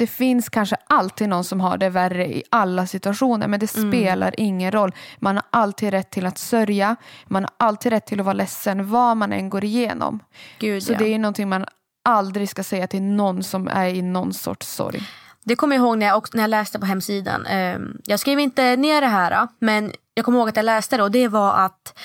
Det 0.00 0.06
finns 0.06 0.48
kanske 0.48 0.76
alltid 0.86 1.28
någon 1.28 1.44
som 1.44 1.60
har 1.60 1.78
det 1.78 1.88
värre 1.88 2.26
i 2.26 2.42
alla 2.50 2.86
situationer 2.86 3.48
men 3.48 3.60
det 3.60 3.76
Mm. 3.76 3.90
spelar 3.92 4.34
ingen 4.36 4.72
roll. 4.72 4.94
Man 5.18 5.36
har 5.36 5.44
alltid 5.50 5.90
rätt 5.90 6.10
till 6.10 6.26
att 6.26 6.38
sörja. 6.38 6.96
Man 7.26 7.42
har 7.44 7.50
alltid 7.68 7.92
rätt 7.92 8.06
till 8.06 8.20
att 8.20 8.26
vara 8.26 8.32
ledsen 8.34 8.90
vad 8.90 9.16
man 9.16 9.32
än 9.32 9.50
går 9.50 9.64
igenom. 9.64 10.20
Gud, 10.58 10.82
Så 10.82 10.92
ja. 10.92 10.98
det 10.98 11.14
är 11.14 11.18
någonting 11.18 11.48
man 11.48 11.66
aldrig 12.04 12.48
ska 12.48 12.62
säga 12.62 12.86
till 12.86 13.02
någon 13.02 13.42
som 13.42 13.68
är 13.68 13.88
i 13.88 14.02
någon 14.02 14.32
sorts 14.34 14.68
sorg. 14.68 15.02
Det 15.44 15.56
kommer 15.56 15.76
jag 15.76 15.82
ihåg 15.82 15.98
när 15.98 16.06
jag, 16.06 16.16
också, 16.18 16.36
när 16.36 16.42
jag 16.42 16.48
läste 16.50 16.78
på 16.78 16.86
hemsidan. 16.86 17.46
Ehm, 17.46 17.98
jag 18.04 18.20
skrev 18.20 18.38
inte 18.40 18.76
ner 18.76 19.00
det 19.00 19.06
här 19.06 19.48
men 19.58 19.92
jag 20.14 20.24
kommer 20.24 20.38
ihåg 20.38 20.48
att 20.48 20.56
jag 20.56 20.64
läste 20.64 20.96
det 20.96 21.02
och 21.02 21.10
det 21.10 21.28
var 21.28 21.54
att 21.54 21.98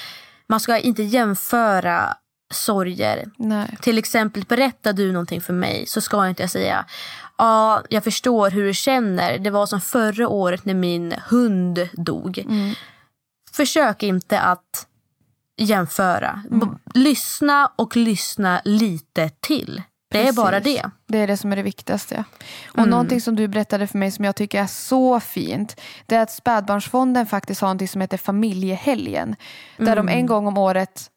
man 0.48 0.60
ska 0.60 0.78
inte 0.78 1.04
jämföra 1.04 2.18
sorger. 2.54 3.26
Nej. 3.38 3.78
Till 3.82 3.98
exempel 3.98 4.44
berättar 4.44 4.94
du 4.94 5.12
någonting 5.12 5.42
för 5.42 5.54
mig 5.54 5.86
så 5.88 6.02
ska 6.02 6.18
jag 6.18 6.30
inte 6.30 6.48
säga 6.48 6.86
ja, 7.38 7.84
jag 7.90 8.04
förstår 8.04 8.50
hur 8.52 8.66
du 8.66 8.74
känner. 8.74 9.38
Det 9.38 9.50
var 9.50 9.66
som 9.66 9.82
förra 9.82 10.28
året 10.30 10.66
när 10.66 10.74
min 10.74 11.14
hund 11.30 11.90
dog. 11.94 12.38
Mm. 12.38 12.74
Försök 13.52 14.04
inte 14.04 14.40
att 14.40 14.88
jämföra. 15.58 16.44
B- 16.52 16.66
Lyssna 16.94 17.72
och 17.76 17.96
lyssna 17.96 18.62
lite 18.66 19.30
till. 19.30 19.82
Det 20.12 20.28
är 20.28 20.34
bara 20.34 20.60
Precis. 20.62 20.82
det. 20.82 20.90
Det 21.08 21.18
är 21.18 21.28
det 21.28 21.38
som 21.38 21.52
är 21.52 21.56
det 21.56 21.62
viktigaste. 21.64 22.24
Och 22.68 22.78
Mm. 22.78 22.90
någonting 22.90 23.22
som 23.22 23.36
du 23.36 23.48
berättade 23.48 23.88
för 23.88 23.98
mig 23.98 24.12
som 24.12 24.26
jag 24.26 24.36
tycker 24.36 24.62
är 24.62 24.68
så 24.68 25.20
fint. 25.20 25.82
Det 26.06 26.16
är 26.16 26.22
att 26.22 26.32
spädbarnsfonden 26.32 27.26
faktiskt 27.26 27.62
har 27.62 27.68
någonting 27.68 27.88
som 27.88 28.02
heter 28.02 28.18
familjehelgen. 28.18 29.36
Där 29.78 29.92
Mm. 29.94 30.06
de 30.06 30.12
en 30.14 30.26
gång 30.26 30.48
om 30.48 30.58
året 30.58 31.10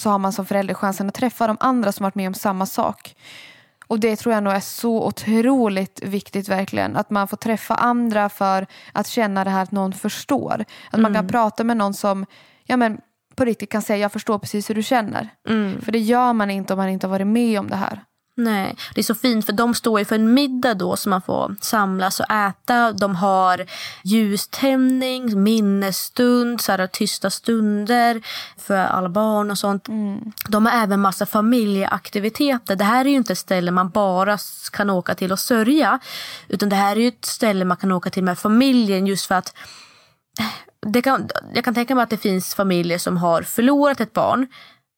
så 0.00 0.10
har 0.10 0.18
man 0.18 0.32
som 0.32 0.46
förälder 0.46 0.74
chansen 0.74 1.08
att 1.08 1.14
träffa 1.14 1.46
de 1.46 1.56
andra 1.60 1.92
som 1.92 2.04
varit 2.04 2.14
med 2.14 2.26
om 2.26 2.34
samma 2.34 2.66
sak. 2.66 3.16
Och 3.86 4.00
det 4.00 4.16
tror 4.16 4.34
jag 4.34 4.42
nog 4.42 4.52
är 4.52 4.60
så 4.60 5.06
otroligt 5.06 6.00
viktigt 6.02 6.48
verkligen. 6.48 6.96
Att 6.96 7.10
man 7.10 7.28
får 7.28 7.36
träffa 7.36 7.74
andra 7.74 8.28
för 8.28 8.66
att 8.92 9.06
känna 9.06 9.44
det 9.44 9.50
här 9.50 9.62
att 9.62 9.72
någon 9.72 9.92
förstår. 9.92 10.64
Att 10.90 11.00
man 11.00 11.14
kan 11.14 11.28
prata 11.28 11.64
med 11.64 11.76
någon 11.76 11.94
som 11.94 12.26
ja, 12.64 12.76
men, 12.76 13.00
på 13.34 13.44
riktigt 13.44 13.70
kan 13.70 13.82
säga 13.82 13.98
jag 13.98 14.12
förstår 14.12 14.38
precis 14.38 14.70
hur 14.70 14.74
du 14.74 14.82
känner. 14.82 15.28
För 15.80 15.92
det 15.92 15.98
gör 15.98 16.32
man 16.32 16.50
inte 16.50 16.72
om 16.72 16.76
man 16.76 16.88
inte 16.88 17.06
har 17.06 17.10
varit 17.10 17.26
med 17.26 17.60
om 17.60 17.68
det 17.68 17.76
här. 17.76 18.04
Nej, 18.36 18.76
det 18.94 19.00
är 19.00 19.04
så 19.04 19.14
fint 19.14 19.46
för 19.46 19.52
de 19.52 19.74
står 19.74 19.98
ju 19.98 20.04
för 20.04 20.14
en 20.14 20.34
middag 20.34 20.74
då 20.74 20.96
som 20.96 21.10
man 21.10 21.22
får 21.22 21.56
samlas 21.60 22.20
och 22.20 22.30
äta. 22.30 22.92
De 22.92 23.16
har 23.16 23.66
ljuständning, 24.04 25.42
minnesstund, 25.42 26.60
så 26.60 26.72
här, 26.72 26.86
tysta 26.86 27.30
stunder 27.30 28.22
för 28.56 28.76
alla 28.76 29.08
barn 29.08 29.50
och 29.50 29.58
sånt. 29.58 29.88
De 30.48 30.66
har 30.66 30.82
även 30.82 31.00
massa 31.00 31.26
familjeaktiviteter. 31.26 32.76
Det 32.76 32.84
här 32.84 33.04
är 33.04 33.08
ju 33.10 33.16
inte 33.16 33.32
ett 33.32 33.38
ställe 33.38 33.70
man 33.70 33.90
bara 33.90 34.38
kan 34.72 34.90
åka 34.90 35.14
till 35.14 35.32
och 35.32 35.38
sörja. 35.38 35.98
Utan 36.48 36.68
det 36.68 36.76
här 36.76 36.96
är 36.96 37.00
ju 37.00 37.08
ett 37.08 37.24
ställe 37.24 37.64
man 37.64 37.76
kan 37.76 37.92
åka 37.92 38.10
till 38.10 38.24
med 38.24 38.38
familjen 38.38 39.06
just 39.06 39.26
för 39.26 39.34
att 39.34 39.54
det 40.86 41.02
kan, 41.02 41.28
jag 41.54 41.64
kan 41.64 41.74
tänka 41.74 41.94
mig 41.94 42.02
att 42.02 42.10
det 42.10 42.16
finns 42.16 42.54
familjer 42.54 42.98
som 42.98 43.16
har 43.16 43.42
förlorat 43.42 44.00
ett 44.00 44.12
barn 44.12 44.46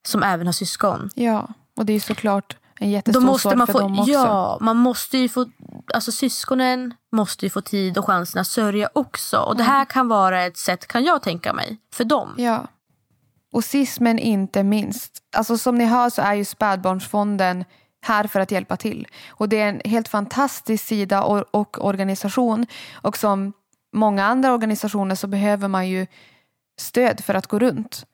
som 0.07 0.23
även 0.23 0.47
har 0.47 0.53
syskon. 0.53 1.11
Ja, 1.15 1.49
och 1.77 1.87
det 1.87 1.93
är 1.93 2.01
såklart 2.01 2.57
en 2.81 2.89
Då 2.89 2.93
jättestor 2.93 3.21
måste 3.21 3.43
sorg 3.43 3.57
man 3.57 3.67
för 3.67 3.73
få, 3.73 3.79
dem 3.79 3.99
också. 3.99 4.13
ja, 4.13 4.59
man 4.61 4.77
måste 4.77 5.19
ju 5.19 5.29
få, 5.29 5.47
alltså 5.95 6.13
syskonen 6.13 6.95
måste 7.13 7.47
ju 7.47 7.51
få 7.51 7.61
tid 7.61 7.99
och 7.99 8.07
chansen 8.07 8.41
att 8.41 8.47
sörja 8.47 8.91
också. 8.93 9.39
Och 9.39 9.57
det 9.57 9.63
här 9.63 9.85
kan 9.85 10.09
vara 10.09 10.43
ett 10.43 10.57
sätt, 10.57 10.87
kan 10.87 11.05
jag 11.05 11.23
tänka 11.23 11.53
mig, 11.53 11.79
för 11.93 12.05
dem. 12.05 12.35
Ja. 12.39 12.67
Och 13.53 13.65
sist 13.65 14.01
men 14.01 14.19
inte 14.19 14.63
minst, 14.63 15.19
alltså 15.37 15.59
som 15.59 15.79
ni 15.79 15.85
hör 15.85 16.11
så 16.11 16.23
är 16.23 16.35
ju 16.35 16.45
spädbarnsfonden 16.45 17.65
här 18.03 18.27
för 18.27 18.41
att 18.41 18.51
hjälpa 18.51 18.77
till. 18.77 19.07
Och 19.29 19.49
det 19.49 19.61
är 19.61 19.69
en 19.69 19.81
helt 19.85 20.09
fantastisk 20.09 20.85
sida 20.85 21.23
och, 21.23 21.45
och 21.51 21.85
organisation. 21.85 22.67
Och 23.03 23.17
som 23.17 23.53
många 23.93 24.25
andra 24.25 24.53
organisationer 24.55 25.15
så 25.15 25.27
behöver 25.27 25.69
man 25.69 25.89
ju 25.89 26.07
stöd 26.81 27.25
för 27.25 27.35
att 27.35 27.47
gå 27.47 27.59
runt. 27.59 28.07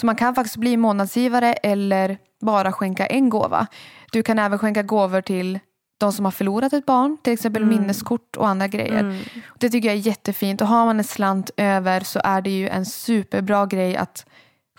Så 0.00 0.06
man 0.06 0.16
kan 0.16 0.34
faktiskt 0.34 0.56
bli 0.56 0.76
månadsgivare 0.76 1.52
eller 1.52 2.18
bara 2.40 2.72
skänka 2.72 3.06
en 3.06 3.28
gåva. 3.28 3.66
Du 4.12 4.22
kan 4.22 4.38
även 4.38 4.58
skänka 4.58 4.82
gåvor 4.82 5.20
till 5.20 5.58
de 5.98 6.12
som 6.12 6.24
har 6.24 6.32
förlorat 6.32 6.72
ett 6.72 6.86
barn, 6.86 7.18
till 7.22 7.32
exempel 7.32 7.64
minneskort 7.64 8.36
och 8.36 8.48
andra 8.48 8.68
grejer. 8.68 9.24
Det 9.58 9.70
tycker 9.70 9.88
jag 9.88 9.96
är 9.96 10.00
jättefint 10.00 10.60
och 10.60 10.66
har 10.66 10.86
man 10.86 10.98
en 10.98 11.04
slant 11.04 11.50
över 11.56 12.00
så 12.00 12.20
är 12.24 12.42
det 12.42 12.50
ju 12.50 12.68
en 12.68 12.86
superbra 12.86 13.66
grej 13.66 13.96
att 13.96 14.26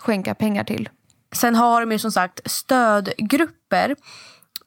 skänka 0.00 0.34
pengar 0.34 0.64
till. 0.64 0.88
Sen 1.34 1.54
har 1.54 1.80
de 1.80 1.92
ju 1.92 1.98
som 1.98 2.12
sagt 2.12 2.40
stödgrupper 2.50 3.96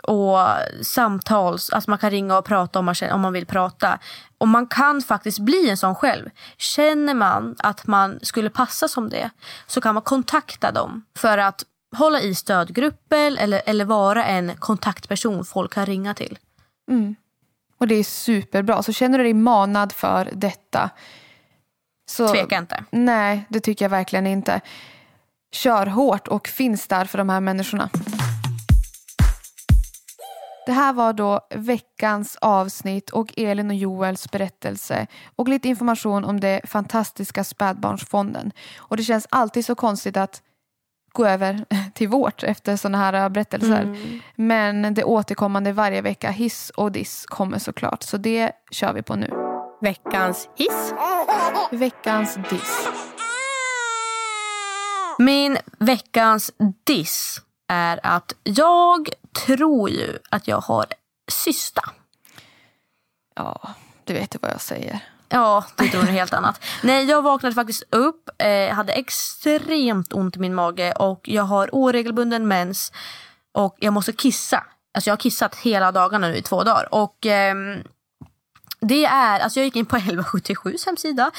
och 0.07 0.39
samtals, 0.81 1.69
alltså 1.69 1.89
man 1.89 1.99
kan 1.99 2.11
ringa 2.11 2.37
och 2.37 2.45
prata 2.45 2.79
om 2.79 2.85
man, 2.85 2.95
känner, 2.95 3.13
om 3.13 3.21
man 3.21 3.33
vill 3.33 3.45
prata. 3.45 3.99
Och 4.37 4.47
man 4.47 4.67
kan 4.67 5.01
faktiskt 5.01 5.39
bli 5.39 5.69
en 5.69 5.77
sån 5.77 5.95
själv. 5.95 6.29
Känner 6.57 7.13
man 7.13 7.55
att 7.59 7.87
man 7.87 8.19
skulle 8.21 8.49
passa 8.49 8.87
som 8.87 9.09
det 9.09 9.29
så 9.67 9.81
kan 9.81 9.93
man 9.93 10.03
kontakta 10.03 10.71
dem 10.71 11.05
för 11.17 11.37
att 11.37 11.63
hålla 11.97 12.21
i 12.21 12.35
stödgrupper 12.35 13.37
eller, 13.37 13.61
eller 13.65 13.85
vara 13.85 14.25
en 14.25 14.55
kontaktperson 14.55 15.45
folk 15.45 15.73
kan 15.73 15.85
ringa 15.85 16.13
till. 16.13 16.37
Och 17.77 17.87
det 17.87 17.95
är 17.95 18.03
superbra. 18.03 18.83
Så 18.83 18.93
känner 18.93 19.17
du 19.17 19.23
dig 19.23 19.33
manad 19.33 19.91
för 19.91 20.29
detta 20.33 20.89
så 22.09 22.27
Tveka 22.27 22.57
inte. 22.57 22.83
Nej, 22.91 23.45
det 23.49 23.59
tycker 23.59 23.85
jag 23.85 23.89
verkligen 23.89 24.27
inte. 24.27 24.61
Kör 25.51 25.85
hårt 25.85 26.27
och 26.27 26.47
finns 26.47 26.87
där 26.87 27.05
för 27.05 27.17
de 27.17 27.29
här 27.29 27.39
människorna. 27.39 27.89
Det 30.65 30.71
här 30.71 30.93
var 30.93 31.13
då 31.13 31.41
veckans 31.55 32.37
avsnitt 32.41 33.09
och 33.09 33.33
Elin 33.37 33.69
och 33.69 33.75
Joels 33.75 34.31
berättelse 34.31 35.07
och 35.35 35.47
lite 35.47 35.67
information 35.67 36.25
om 36.25 36.39
det 36.39 36.61
fantastiska 36.63 37.43
spädbarnsfonden. 37.43 38.51
Och 38.77 38.97
det 38.97 39.03
känns 39.03 39.27
alltid 39.29 39.65
så 39.65 39.75
konstigt 39.75 40.17
att 40.17 40.41
gå 41.11 41.25
över 41.25 41.65
till 41.93 42.07
vårt 42.07 42.43
efter 42.43 42.75
sådana 42.75 42.97
här 42.97 43.29
berättelser. 43.29 43.97
Men 44.35 44.93
det 44.93 45.03
återkommande 45.03 45.71
varje 45.71 46.01
vecka, 46.01 46.29
hiss 46.29 46.69
och 46.69 46.91
diss, 46.91 47.25
kommer 47.25 47.59
såklart. 47.59 48.03
Så 48.03 48.17
det 48.17 48.51
kör 48.71 48.93
vi 48.93 49.01
på 49.01 49.15
nu. 49.15 49.29
Veckans 49.81 50.49
hiss. 50.55 50.93
Veckans 51.71 52.37
diss. 52.49 52.87
Min 55.19 55.57
veckans 55.79 56.51
diss 56.83 57.41
är 57.67 57.99
att 58.03 58.33
jag 58.43 59.09
tror 59.35 59.89
ju 59.89 60.17
att 60.29 60.47
jag 60.47 60.61
har 60.61 60.85
cysta. 61.31 61.89
Ja, 63.35 63.73
du 64.03 64.13
vet 64.13 64.35
ju 64.35 64.39
vad 64.41 64.51
jag 64.51 64.61
säger. 64.61 64.99
Ja, 65.29 65.65
det 65.75 65.87
tror 65.87 66.01
något 66.01 66.09
helt 66.09 66.33
annat. 66.33 66.63
Nej, 66.83 67.05
jag 67.05 67.21
vaknade 67.21 67.55
faktiskt 67.55 67.83
upp, 67.89 68.29
eh, 68.37 68.75
hade 68.75 68.93
extremt 68.93 70.13
ont 70.13 70.35
i 70.35 70.39
min 70.39 70.55
mage 70.55 70.91
och 70.91 71.21
jag 71.23 71.43
har 71.43 71.69
oregelbunden 71.71 72.47
mens 72.47 72.91
och 73.51 73.75
jag 73.79 73.93
måste 73.93 74.13
kissa. 74.13 74.63
Alltså 74.93 75.09
jag 75.09 75.11
har 75.11 75.19
kissat 75.19 75.55
hela 75.55 75.91
dagarna 75.91 76.27
nu 76.27 76.35
i 76.35 76.41
två 76.41 76.63
dagar 76.63 76.93
och 76.93 77.25
ehm, 77.25 77.83
det 78.79 79.05
är, 79.05 79.39
alltså 79.39 79.59
jag 79.59 79.65
gick 79.65 79.75
in 79.75 79.85
på 79.85 79.95
1177 79.95 80.75
hemsida 80.85 81.31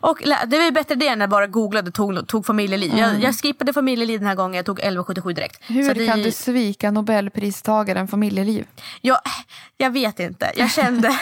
och 0.00 0.18
det 0.46 0.58
var 0.58 0.64
ju 0.64 0.70
bättre 0.70 0.94
det 0.94 1.08
än 1.08 1.22
att 1.22 1.30
bara 1.30 1.46
googlade 1.46 1.88
och 1.88 1.94
tog, 1.94 2.26
tog 2.28 2.46
familjeliv. 2.46 2.92
Jag, 2.98 3.20
jag 3.22 3.34
skippade 3.34 3.72
familjeliv 3.72 4.18
den 4.20 4.28
här 4.28 4.34
gången, 4.34 4.54
jag 4.56 4.66
tog 4.66 4.78
1177 4.78 5.32
direkt. 5.32 5.62
Hur 5.66 5.94
det- 5.94 6.06
kan 6.06 6.22
du 6.22 6.32
svika 6.32 6.90
Nobelpristagaren 6.90 8.08
familjeliv? 8.08 8.66
Jag, 9.00 9.18
jag 9.76 9.90
vet 9.90 10.20
inte, 10.20 10.52
jag 10.56 10.70
kände 10.70 11.08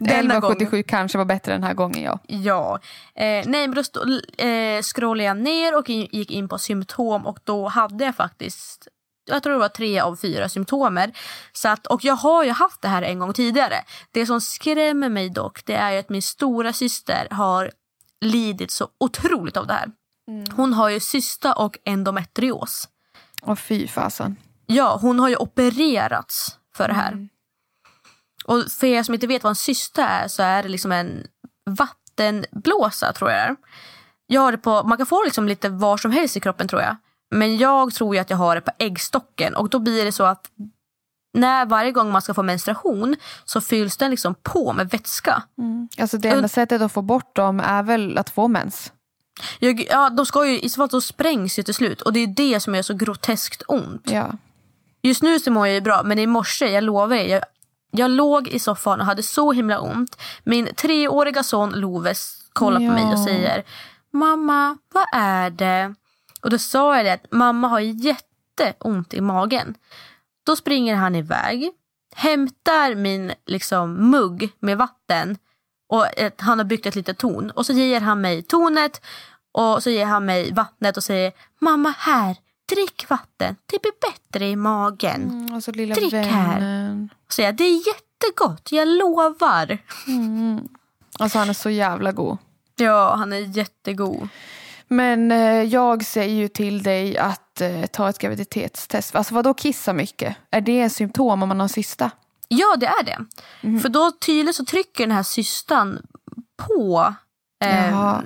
denna 0.00 0.40
gången 0.40 0.56
1177 0.56 0.82
kanske 0.82 1.18
var 1.18 1.24
bättre 1.24 1.52
den 1.52 1.62
här 1.64 1.74
gången 1.74 2.02
ja. 2.02 2.18
Ja. 2.26 2.78
Eh, 3.14 3.24
nej, 3.24 3.44
men 3.46 3.74
då 3.74 3.84
stå, 3.84 4.00
eh, 4.38 4.82
scrollade 4.82 5.24
jag 5.24 5.36
ner 5.36 5.76
och 5.78 5.90
in, 5.90 6.08
gick 6.12 6.30
in 6.30 6.48
på 6.48 6.58
symptom 6.58 7.26
och 7.26 7.38
då 7.44 7.68
hade 7.68 8.04
jag 8.04 8.16
faktiskt 8.16 8.88
jag 9.28 9.42
tror 9.42 9.52
det 9.52 9.58
var 9.58 9.68
tre 9.68 10.00
av 10.00 10.16
fyra 10.16 10.48
symptomer. 10.48 11.12
Så 11.52 11.68
att, 11.68 11.86
och 11.86 12.04
jag 12.04 12.14
har 12.14 12.44
ju 12.44 12.50
haft 12.50 12.82
det 12.82 12.88
här 12.88 13.02
en 13.02 13.18
gång 13.18 13.32
tidigare. 13.32 13.84
Det 14.10 14.26
som 14.26 14.40
skrämmer 14.40 15.08
mig 15.08 15.30
dock 15.30 15.64
det 15.64 15.74
är 15.74 15.98
att 15.98 16.08
min 16.08 16.22
stora 16.22 16.72
syster 16.72 17.28
har 17.30 17.70
lidit 18.20 18.70
så 18.70 18.88
otroligt 19.00 19.56
av 19.56 19.66
det 19.66 19.72
här. 19.72 19.90
Hon 20.56 20.72
har 20.74 20.88
ju 20.88 21.00
cysta 21.00 21.52
och 21.52 21.78
endometrios. 21.84 22.88
Och 23.42 23.58
fy 23.58 23.88
fasen. 23.88 24.36
Ja, 24.66 24.98
hon 25.02 25.20
har 25.20 25.28
ju 25.28 25.36
opererats 25.36 26.58
för 26.76 26.88
det 26.88 26.94
här. 26.94 27.28
Och 28.44 28.64
för 28.70 28.86
er 28.86 29.02
som 29.02 29.14
inte 29.14 29.26
vet 29.26 29.42
vad 29.42 29.50
en 29.50 29.56
cysta 29.56 30.08
är 30.08 30.28
så 30.28 30.42
är 30.42 30.62
det 30.62 30.68
liksom 30.68 30.92
en 30.92 31.26
vattenblåsa 31.70 33.12
tror 33.12 33.30
jag. 33.30 33.56
Jag 34.26 34.40
har 34.40 34.52
det 34.52 34.58
på, 34.58 34.82
man 34.82 34.98
kan 34.98 35.06
få 35.06 35.24
liksom 35.24 35.48
lite 35.48 35.68
var 35.68 35.96
som 35.96 36.10
helst 36.10 36.36
i 36.36 36.40
kroppen 36.40 36.68
tror 36.68 36.82
jag. 36.82 36.96
Men 37.30 37.56
jag 37.56 37.94
tror 37.94 38.14
ju 38.14 38.20
att 38.20 38.30
jag 38.30 38.36
har 38.36 38.54
det 38.54 38.60
på 38.60 38.70
äggstocken 38.78 39.54
och 39.56 39.68
då 39.68 39.78
blir 39.78 40.04
det 40.04 40.12
så 40.12 40.24
att 40.24 40.50
när 41.34 41.66
varje 41.66 41.92
gång 41.92 42.10
man 42.12 42.22
ska 42.22 42.34
få 42.34 42.42
menstruation 42.42 43.16
så 43.44 43.60
fylls 43.60 43.96
den 43.96 44.10
liksom 44.10 44.34
på 44.42 44.72
med 44.72 44.90
vätska. 44.90 45.42
Alltså 46.00 46.18
det 46.18 46.28
enda 46.28 46.48
sättet 46.48 46.82
att 46.82 46.92
få 46.92 47.02
bort 47.02 47.36
dem 47.36 47.60
är 47.60 47.82
väl 47.82 48.18
att 48.18 48.30
få 48.30 48.48
mens. 48.48 48.92
Jag, 49.58 49.86
ja, 49.90 50.10
de 50.10 50.26
ska 50.26 50.46
ju, 50.46 50.60
I 50.60 50.68
så 50.68 50.76
fall 50.76 50.90
så 50.90 51.00
sprängs 51.00 51.58
ju 51.58 51.62
till 51.62 51.74
slut 51.74 52.02
och 52.02 52.12
det 52.12 52.20
är 52.20 52.26
det 52.26 52.60
som 52.60 52.74
gör 52.74 52.82
så 52.82 52.94
groteskt 52.94 53.62
ont. 53.68 54.02
Ja. 54.10 54.32
Just 55.02 55.22
nu 55.22 55.40
så 55.40 55.50
mår 55.50 55.66
jag 55.66 55.74
ju 55.74 55.80
bra 55.80 56.02
men 56.04 56.18
i 56.18 56.26
morse, 56.26 56.66
jag 56.66 56.84
lovar 56.84 57.16
er, 57.16 57.28
jag, 57.28 57.42
jag 57.90 58.10
låg 58.10 58.48
i 58.48 58.58
soffan 58.58 59.00
och 59.00 59.06
hade 59.06 59.22
så 59.22 59.52
himla 59.52 59.80
ont. 59.80 60.18
Min 60.44 60.68
treåriga 60.76 61.42
son 61.42 61.70
Loves 61.70 62.34
kollar 62.52 62.78
på 62.78 62.84
Ja. 62.84 62.92
mig 62.92 63.04
och 63.04 63.18
säger 63.20 63.62
Mamma, 64.12 64.78
vad 64.94 65.06
är 65.14 65.50
det? 65.50 65.94
Och 66.40 66.50
då 66.50 66.58
sa 66.58 66.96
jag 66.96 67.04
det 67.04 67.12
att 67.12 67.32
mamma 67.32 67.68
har 67.68 67.80
jätteont 67.80 69.14
i 69.14 69.20
magen. 69.20 69.74
Då 70.46 70.56
springer 70.56 70.94
han 70.94 71.14
iväg, 71.14 71.70
hämtar 72.14 72.94
min 72.94 73.32
liksom, 73.46 74.10
mugg 74.10 74.50
med 74.58 74.78
vatten 74.78 75.38
och 75.88 76.06
ett, 76.18 76.40
han 76.40 76.58
har 76.58 76.64
byggt 76.64 76.86
ett 76.86 76.94
litet 76.94 77.18
torn. 77.18 77.50
Och 77.50 77.66
så 77.66 77.72
ger 77.72 78.00
han 78.00 78.20
mig 78.20 78.42
tornet 78.42 79.00
och 79.52 79.82
så 79.82 79.90
ger 79.90 80.06
han 80.06 80.24
mig 80.24 80.52
vattnet 80.52 80.96
och 80.96 81.04
säger 81.04 81.32
mamma 81.58 81.94
här, 81.98 82.36
drick 82.68 83.10
vatten. 83.10 83.56
Det 83.66 83.82
blir 83.82 83.92
bättre 84.00 84.46
i 84.48 84.56
magen. 84.56 85.22
Mm, 85.22 85.54
och 85.54 85.64
så 85.64 85.72
lilla 85.72 85.94
drick 85.94 86.12
vännen. 86.12 86.30
här. 86.30 87.08
Så 87.28 87.42
jag, 87.42 87.56
det 87.56 87.64
är 87.64 87.86
jättegott, 87.88 88.72
jag 88.72 88.88
lovar. 88.88 89.78
Mm. 90.06 90.68
Alltså 91.18 91.38
han 91.38 91.48
är 91.48 91.54
så 91.54 91.70
jävla 91.70 92.12
god. 92.12 92.38
Ja, 92.76 93.14
han 93.14 93.32
är 93.32 93.38
jättegod. 93.38 94.28
Men 94.88 95.32
eh, 95.32 95.62
jag 95.62 96.04
säger 96.04 96.34
ju 96.34 96.48
till 96.48 96.82
dig 96.82 97.18
att 97.18 97.60
eh, 97.60 97.86
ta 97.86 98.08
ett 98.08 98.18
graviditetstest. 98.18 99.14
Alltså 99.14 99.34
vadå 99.34 99.54
kissa 99.54 99.92
mycket? 99.92 100.36
Är 100.50 100.60
det 100.60 100.80
en 100.80 100.90
symptom 100.90 101.42
om 101.42 101.48
man 101.48 101.60
har 101.60 101.68
cysta? 101.68 102.10
Ja, 102.48 102.76
det 102.76 102.86
är 102.86 103.04
det. 103.04 103.18
Mhm. 103.62 103.80
För 103.80 103.88
då 103.88 104.10
tydligt 104.10 104.56
så 104.56 104.64
trycker 104.64 105.06
den 105.06 105.16
här 105.16 105.22
cystan 105.22 105.98
på 106.56 107.14
eh, 107.64 107.90
Jaha. 107.90 108.22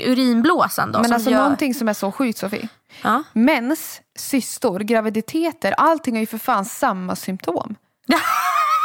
urinblåsan. 0.00 0.92
Då, 0.92 1.00
Men 1.00 1.12
alltså 1.12 1.30
gör... 1.30 1.38
någonting 1.38 1.74
som 1.74 1.88
är 1.88 1.92
så 1.94 2.12
sjukt 2.12 2.38
Sofie. 2.38 2.68
Ja. 3.02 3.22
Mens, 3.32 4.00
cystor, 4.18 4.80
graviditeter, 4.80 5.72
allting 5.72 6.14
har 6.14 6.20
ju 6.20 6.26
för 6.26 6.38
fan 6.38 6.64
samma 6.64 7.16
symptom. 7.16 7.76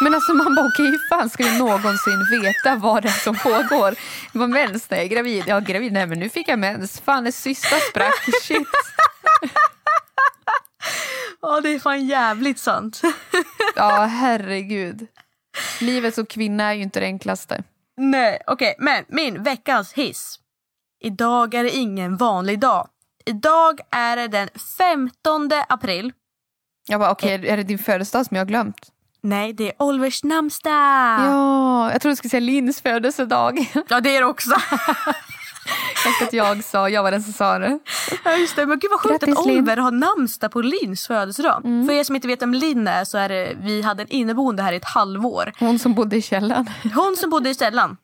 Men 0.02 0.16
alltså 0.16 0.34
man 0.34 0.56
bara 0.56 0.66
okej, 0.66 0.86
hur 0.86 1.10
fan 1.10 1.30
ska 1.30 1.44
vi 1.44 1.58
någonsin 1.58 2.28
veta 2.32 2.76
vad 2.76 3.04
det 3.04 3.10
är 3.10 3.24
som 3.24 3.36
pågår? 3.36 3.96
Det 4.34 4.40
var 4.40 4.48
mens 4.48 4.90
när 4.90 4.98
jag 4.98 5.06
är 5.06 5.10
gravid. 5.10 5.44
Ja, 5.48 5.60
gravid, 5.60 5.94
nej 5.94 6.08
men 6.08 6.20
nu 6.20 6.30
fick 6.30 6.48
jag 6.48 6.60
mens. 6.60 7.00
Fan, 7.00 7.26
en 7.26 7.32
cysta 7.32 7.76
sprack. 7.80 8.26
Shit. 8.42 8.68
Ja, 11.42 11.62
det 11.62 11.70
är 11.70 11.80
fan 11.80 12.06
jävligt 12.06 12.60
sant. 12.60 13.02
Ja, 13.76 14.06
herregud. 14.06 15.08
Livet 15.82 16.16
som 16.16 16.26
kvinna 16.26 16.64
är 16.64 16.74
ju 16.74 16.82
inte 16.82 17.00
det 17.00 17.06
enklaste. 17.06 17.64
Nej, 17.98 18.42
okej. 18.48 18.76
Men 18.80 19.06
min 19.08 19.44
veckans 19.44 19.94
hiss. 19.94 20.40
Idag 21.04 21.54
är 21.54 21.64
det 21.64 21.70
ingen 21.70 22.18
vanlig 22.18 22.60
dag. 22.60 22.88
Idag 23.26 23.80
är 23.92 24.16
det 24.16 24.28
den 24.28 24.50
15 24.78 25.50
april. 25.70 26.14
Jag 26.88 27.00
bara 27.00 27.12
okej, 27.12 27.48
är 27.48 27.58
det 27.58 27.64
din 27.64 27.80
födelsedag 27.80 28.26
som 28.26 28.36
jag 28.36 28.42
har 28.42 28.48
glömt? 28.48 28.92
Nej, 29.26 29.54
det 29.54 29.68
är 29.68 29.74
Olivers 29.84 30.24
namnsdag. 30.24 30.74
Ja, 31.20 31.92
jag 31.92 32.02
trodde 32.02 32.12
du 32.12 32.16
skulle 32.16 32.30
säga 32.30 32.40
Linns 32.40 32.82
födelsedag. 32.82 33.72
Ja, 33.90 34.02
det 34.02 34.16
är 34.16 34.22
det 34.22 34.28
också. 34.28 34.56
Fast 36.04 36.22
att 36.22 36.34
jag 36.34 36.64
sa, 36.64 36.90
jag 36.90 37.04
var 37.04 37.12
den 37.12 37.24
som 37.24 37.34
sa 37.34 37.60
det. 37.60 37.80
Ja, 38.24 38.36
just 38.36 38.56
det. 38.56 38.66
Men 38.66 38.80
gud 38.80 38.92
vad 38.92 39.00
sjukt 39.00 39.20
Grattis, 39.20 39.38
att. 39.38 39.46
Oliver 39.46 39.78
har 39.78 39.92
namnsdag 39.92 40.52
på 40.52 40.62
Lins 40.62 41.08
födelsedag. 41.08 41.62
För 41.62 41.92
er 41.92 42.04
som 42.04 42.16
inte 42.16 42.28
vet 42.28 42.42
vem 42.42 42.54
Linn 42.54 42.88
är 42.88 43.06
så 43.06 43.18
är 43.18 43.30
det, 43.30 43.54
vi 43.62 43.82
hade 43.82 44.04
en 44.04 44.10
inneboende 44.10 44.64
här 44.64 44.74
i 44.74 44.76
ett 44.76 44.86
halvår. 44.86 45.52
Hon 45.60 45.80
som 45.80 45.94
bodde 45.94 46.16
i 46.18 46.22
källaren. 46.22 46.70
Hon 46.96 47.16
som 47.18 47.30
bodde 47.30 47.50
i 47.50 47.54
Ställan. 47.54 47.98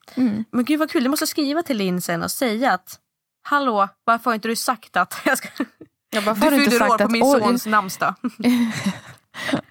Men 0.51 0.65
gud 0.65 0.79
vad 0.79 0.91
kul, 0.91 1.03
jag 1.03 1.09
måste 1.09 1.27
skriva 1.27 1.63
till 1.63 1.77
Linn 1.77 2.01
sen 2.01 2.23
och 2.23 2.31
säga 2.31 2.73
att 2.73 2.99
Hallå, 3.43 3.87
varför 4.03 4.25
har 4.25 4.35
inte 4.35 4.47
du 4.47 4.55
sagt 4.55 4.97
att 4.97 5.21
jag 5.25 5.37
ska... 5.37 5.47
Jag 6.09 6.23
bara, 6.23 6.35
Du 6.35 6.49
du 6.49 6.65
fyller 6.71 6.89
år 6.89 6.97
på 6.97 7.09
min 7.09 7.25
sons 7.25 7.65
namnsdag. 7.65 8.13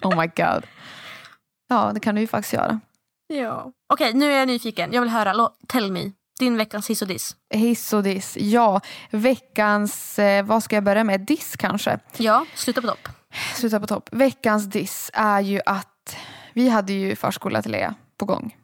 Oh 0.02 0.20
my 0.20 0.26
god. 0.36 0.66
Ja, 1.70 1.92
det 1.94 2.00
kan 2.00 2.14
du 2.14 2.20
ju 2.20 2.26
faktiskt 2.26 2.52
göra. 2.52 2.80
Ja. 3.26 3.72
Okej, 3.92 4.14
nu 4.14 4.32
är 4.32 4.38
jag 4.38 4.48
nyfiken. 4.48 4.92
Jag 4.92 5.00
vill 5.00 5.10
höra. 5.10 5.50
Tell 5.68 5.92
me. 5.92 6.12
Din 6.38 6.56
veckans 6.56 6.90
hiss 6.90 7.02
och 7.02 7.08
diss. 7.08 7.36
Hiss 7.54 7.92
och 7.92 8.02
diss. 8.02 8.36
Ja, 8.40 8.80
veckans, 9.10 10.18
eh, 10.18 10.44
vad 10.44 10.62
ska 10.62 10.76
jag 10.76 10.84
börja 10.84 11.04
med? 11.04 11.20
Diss 11.20 11.56
kanske? 11.56 11.98
Ja, 12.16 12.46
sluta 12.54 12.80
på 12.80 12.86
topp. 12.86 13.08
Sluta 13.54 13.80
på 13.80 13.86
topp. 13.86 14.08
Veckans 14.12 14.64
diss 14.64 15.10
är 15.14 15.40
ju 15.40 15.60
att 15.66 16.16
vi 16.52 16.68
hade 16.68 16.92
ju 16.92 17.16
förskola 17.16 17.62
till 17.62 17.72
Lea 17.72 17.94
på 18.18 18.24
gång. 18.24 18.56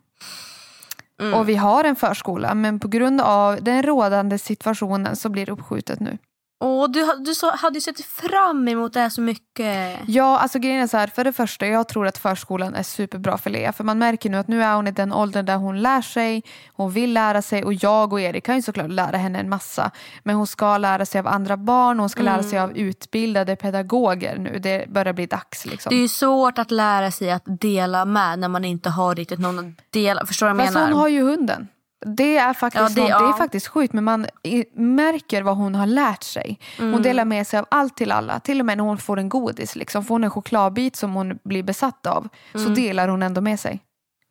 Mm. 1.21 1.35
Och 1.35 1.49
vi 1.49 1.55
har 1.55 1.85
en 1.85 1.97
förskola 1.97 2.55
men 2.55 2.81
på 2.81 2.88
grund 2.88 3.21
av 3.21 3.62
den 3.62 3.83
rådande 3.83 4.38
situationen 4.38 5.16
så 5.16 5.29
blir 5.29 5.47
det 5.47 5.53
uppskjutet 5.53 6.01
nu. 6.01 6.19
Och 6.59 6.90
du, 6.90 7.12
du 7.19 7.35
sa, 7.35 7.57
hade 7.57 7.75
ju 7.77 7.81
sett 7.81 8.01
fram 8.05 8.69
emot 8.69 8.92
det 8.92 9.01
här 9.01 9.09
så 9.09 9.21
mycket. 9.21 9.99
Ja, 10.07 10.38
alltså 10.38 10.59
grejen 10.59 10.83
är 10.83 10.87
så 10.87 10.97
här. 10.97 11.07
För 11.07 11.25
det 11.25 11.33
första, 11.33 11.66
jag 11.66 11.88
tror 11.88 12.07
att 12.07 12.19
förskolan 12.19 12.75
är 12.75 12.83
superbra 12.83 13.38
för 13.38 13.51
Lea. 13.51 13.73
För 13.73 13.85
man 13.85 13.99
märker 13.99 14.31
nu 14.31 14.37
att 14.37 14.49
nu 14.49 14.62
är 14.62 14.75
hon 14.75 14.87
i 14.87 14.90
den 14.90 15.12
åldern 15.12 15.47
där 15.47 15.57
hon 15.57 15.83
lär 15.83 16.03
sig. 16.03 16.42
Hon 16.73 16.90
vill 16.92 17.12
lära 17.12 17.42
sig 17.42 17.64
och 17.64 17.75
jag 17.75 18.12
och 18.12 18.21
Erik 18.21 18.45
kan 18.45 18.57
ju 18.57 18.62
såklart 18.62 18.90
lära 18.90 19.16
henne 19.16 19.38
en 19.38 19.49
massa. 19.49 19.90
Men 20.23 20.37
hon 20.37 20.47
ska 20.47 20.79
lära 20.79 21.07
sig 21.07 21.19
av 21.19 21.27
andra 21.27 21.57
barn. 21.57 21.99
Hon 21.99 22.09
ska 22.09 22.23
lära 22.23 22.42
sig 22.42 22.59
av 22.59 22.77
utbildade 22.77 23.57
pedagoger 23.57 24.38
nu. 24.38 24.59
Det 24.59 24.88
börjar 24.88 25.12
bli 25.12 25.27
dags 25.27 25.66
liksom. 25.66 25.90
Det 25.90 25.97
är 25.97 26.03
ju 26.03 26.09
svårt 26.09 26.59
att 26.59 26.71
lära 26.71 27.11
sig 27.11 27.31
att 27.31 27.45
dela 27.47 28.05
med 28.05 28.38
när 28.38 28.49
man 28.49 28.64
inte 28.64 28.90
har 28.90 29.14
riktigt 29.14 29.38
någon 29.40 29.59
att 29.59 29.92
dela. 29.92 30.27
Förstår 30.27 30.47
du 30.47 30.53
vad 30.53 30.61
jag 30.61 30.66
Fast 30.66 30.75
menar? 30.75 30.88
hon 30.92 31.01
har 31.01 31.09
ju 31.09 31.23
hunden. 31.23 31.69
Det 32.09 32.37
är 32.37 32.53
faktiskt, 32.55 32.83
Ja, 32.83 32.88
det- 32.88 33.01
något- 33.01 33.21
det 33.21 33.25
är 33.27 33.31
ja. 33.31 33.37
faktiskt 33.38 33.66
sjukt 33.69 33.92
men 33.92 34.05
man 34.05 34.27
märker 34.75 35.42
vad 35.42 35.57
hon 35.57 35.75
har 35.75 35.87
lärt 35.87 36.23
sig. 36.23 36.59
Hon 36.79 36.88
Mm. 36.88 37.03
delar 37.03 37.25
med 37.25 37.47
sig 37.47 37.59
av 37.59 37.66
allt 37.71 37.97
till 37.97 38.12
alla. 38.12 38.40
Till 38.40 38.61
och 38.61 38.66
med 38.66 38.77
när 38.79 38.85
hon 38.85 38.99
får 38.99 39.19
en 39.19 39.29
godis. 39.29 39.77
Liksom. 39.77 40.05
Får 40.05 40.14
hon 40.14 40.25
en 40.25 40.31
chokladbit 40.31 40.97
som 40.97 41.14
hon 41.14 41.38
blir 41.45 41.62
besatt 41.62 42.07
av 42.07 42.29
så 42.53 42.69
delar 42.69 43.09
hon 43.09 43.23
ändå 43.23 43.40
med 43.40 43.61
sig. 43.61 43.81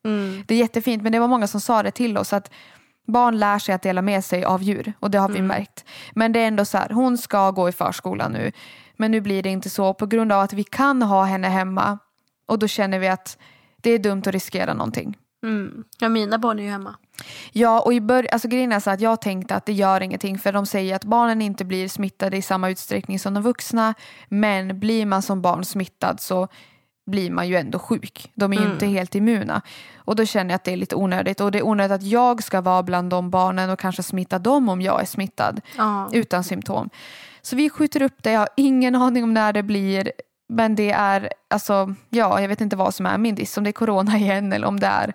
Mm. 0.05 0.43
Det 0.47 0.53
är 0.55 0.59
jättefint 0.59 1.03
men 1.03 1.11
det 1.11 1.19
var 1.19 1.27
många 1.27 1.47
som 1.47 1.61
sa 1.61 1.83
det 1.83 1.91
till 1.91 2.17
oss 2.17 2.33
att 2.33 2.51
barn 3.07 3.39
lär 3.39 3.59
sig 3.59 3.75
att 3.75 3.81
dela 3.81 4.01
med 4.01 4.25
sig 4.25 4.43
av 4.45 4.63
djur 4.63 4.93
och 4.99 5.11
det 5.11 5.17
har 5.17 5.29
vi 5.29 5.41
märkt. 5.41 5.85
Men 6.15 6.31
det 6.31 6.39
är 6.39 6.47
ändå 6.47 6.65
så 6.65 6.77
här, 6.77 6.89
hon 6.89 7.17
ska 7.17 7.51
gå 7.51 7.69
i 7.69 7.71
förskolan 7.71 8.31
nu 8.31 8.51
men 8.97 9.11
nu 9.11 9.21
blir 9.21 9.43
det 9.43 9.49
inte 9.49 9.69
så 9.69 9.93
på 9.93 10.05
grund 10.05 10.31
av 10.31 10.41
att 10.41 10.53
vi 10.53 10.63
kan 10.63 11.01
ha 11.01 11.23
henne 11.23 11.47
hemma 11.47 11.99
och 12.47 12.59
då 12.59 12.67
känner 12.67 12.99
vi 12.99 13.07
att 13.07 13.37
det 13.81 13.89
är 13.91 13.99
dumt 13.99 14.19
att 14.25 14.27
riskera 14.33 14.73
någonting. 14.73 15.17
Mm. 15.45 15.83
Ja, 15.99 16.09
mina 16.09 16.37
barn 16.37 16.59
är 16.59 16.63
ju 16.63 16.69
hemma. 16.69 16.95
Ja, 17.51 17.81
och 17.81 17.93
i 17.93 18.01
bör- 18.01 18.27
alltså 18.31 18.47
grejen 18.47 18.71
är 18.71 18.79
så 18.79 18.89
att 18.91 19.01
jag 19.01 19.21
tänkte 19.21 19.55
att 19.55 19.65
det 19.65 19.73
gör 19.73 20.01
ingenting 20.01 20.39
för 20.39 20.51
de 20.53 20.65
säger 20.65 20.95
att 20.95 21.03
barnen 21.03 21.41
inte 21.41 21.65
blir 21.65 21.87
smittade 21.87 22.37
i 22.37 22.41
samma 22.41 22.69
utsträckning 22.69 23.19
som 23.19 23.33
de 23.33 23.43
vuxna. 23.43 23.93
Men 24.29 24.79
blir 24.79 25.05
man 25.05 25.21
som 25.21 25.41
barn 25.41 25.65
smittad 25.65 26.19
så 26.19 26.47
blir 27.11 27.31
man 27.31 27.47
ju 27.47 27.55
ändå 27.55 27.79
sjuk. 27.79 28.31
De 28.35 28.53
är 28.53 28.57
ju 28.57 28.71
inte 28.73 28.85
helt 28.85 29.15
immuna. 29.15 29.61
Och 29.95 30.15
då 30.15 30.25
känner 30.25 30.49
jag 30.51 30.55
att 30.55 30.63
det 30.63 30.71
är 30.73 30.77
lite 30.77 30.95
onödigt. 30.95 31.41
Och 31.41 31.51
det 31.51 31.57
är 31.59 31.65
onödigt 31.65 31.95
att 31.95 32.03
jag 32.03 32.43
ska 32.43 32.61
vara 32.61 32.83
bland 32.83 33.09
de 33.09 33.29
barnen 33.29 33.69
och 33.69 33.79
kanske 33.79 34.03
smitta 34.03 34.39
dem 34.39 34.69
om 34.69 34.81
jag 34.81 35.01
är 35.01 35.05
smittad. 35.05 35.61
Ja. 35.77 36.09
Utan 36.13 36.43
symptom. 36.43 36.89
Så 37.41 37.55
vi 37.55 37.69
skjuter 37.69 38.01
upp 38.01 38.23
det. 38.23 38.31
Jag 38.31 38.39
har 38.39 38.49
ingen 38.57 38.95
aning 38.95 39.23
om 39.23 39.33
när 39.33 39.53
det 39.53 39.63
blir. 39.63 40.11
Men 40.47 40.75
det 40.75 40.91
är, 40.91 41.29
alltså, 41.49 41.95
ja, 42.09 42.41
jag 42.41 42.47
vet 42.47 42.61
inte 42.61 42.75
vad 42.75 42.93
som 42.93 43.05
är 43.05 43.17
min 43.17 43.35
diss. 43.35 43.57
Om 43.57 43.63
det 43.63 43.69
är 43.69 43.71
corona 43.71 44.17
igen 44.17 44.53
eller 44.53 44.67
om 44.67 44.79
det 44.79 44.87
är 44.87 45.13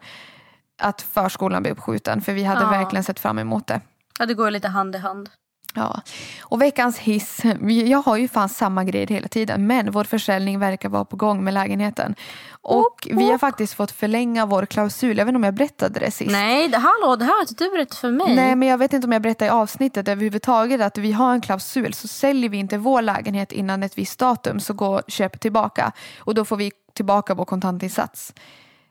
att 0.82 1.02
förskolan 1.02 1.62
blir 1.62 1.72
uppskjuten. 1.72 2.20
För 2.20 2.32
vi 2.32 2.44
hade 2.44 2.60
Ja. 2.62 2.70
verkligen 2.70 3.04
sett 3.04 3.20
fram 3.20 3.38
emot 3.38 3.66
det. 3.66 3.80
Ja, 4.18 4.26
det 4.26 4.34
går 4.34 4.50
lite 4.50 4.68
hand 4.68 4.94
i 4.94 4.98
hand. 4.98 5.30
Ja. 5.74 6.02
Och 6.40 6.62
veckans 6.62 6.98
hiss. 6.98 7.40
Jag 7.86 8.02
har 8.02 8.16
ju 8.16 8.28
fan 8.28 8.48
samma 8.48 8.84
grejer 8.84 9.06
hela 9.06 9.28
tiden. 9.28 9.66
Men 9.66 9.90
vår 9.90 10.04
försäljning 10.04 10.58
verkar 10.58 10.88
vara 10.88 11.04
på 11.04 11.16
gång 11.16 11.44
med 11.44 11.54
lägenheten. 11.54 12.14
Och 12.62 13.08
vi 13.10 13.30
har 13.30 13.38
faktiskt 13.38 13.74
fått 13.74 13.90
förlänga 13.90 14.46
vår 14.46 14.66
klausul. 14.66 15.18
Jag 15.18 15.24
vet 15.24 15.28
inte 15.28 15.36
om 15.36 15.44
jag 15.44 15.54
berättade 15.54 16.00
det 16.00 16.10
sist. 16.10 16.30
Nej, 16.30 16.68
det, 16.68 16.78
hallå, 16.78 17.16
det 17.16 17.24
här 17.24 17.32
har 17.32 17.40
inte 17.40 17.64
du 17.64 17.70
berättat 17.70 17.98
för 17.98 18.10
mig. 18.10 18.36
Nej, 18.36 18.56
men 18.56 18.68
jag 18.68 18.78
vet 18.78 18.92
inte 18.92 19.06
om 19.06 19.12
jag 19.12 19.22
berättade 19.22 19.46
i 19.46 19.50
avsnittet 19.50 20.08
överhuvudtaget 20.08 20.80
att 20.80 20.98
vi 20.98 21.12
har 21.12 21.32
en 21.32 21.40
klausul. 21.40 21.94
Så 21.94 22.08
säljer 22.08 22.50
vi 22.50 22.58
inte 22.58 22.78
vår 22.78 23.02
lägenhet 23.02 23.52
innan 23.52 23.82
ett 23.82 23.98
visst 23.98 24.18
datum 24.18 24.60
så 24.60 24.72
går 24.72 25.02
köp 25.08 25.40
tillbaka. 25.40 25.92
Och 26.18 26.34
då 26.34 26.44
får 26.44 26.56
vi 26.56 26.72
tillbaka 26.94 27.34
vår 27.34 27.44
kontantinsats. 27.44 28.32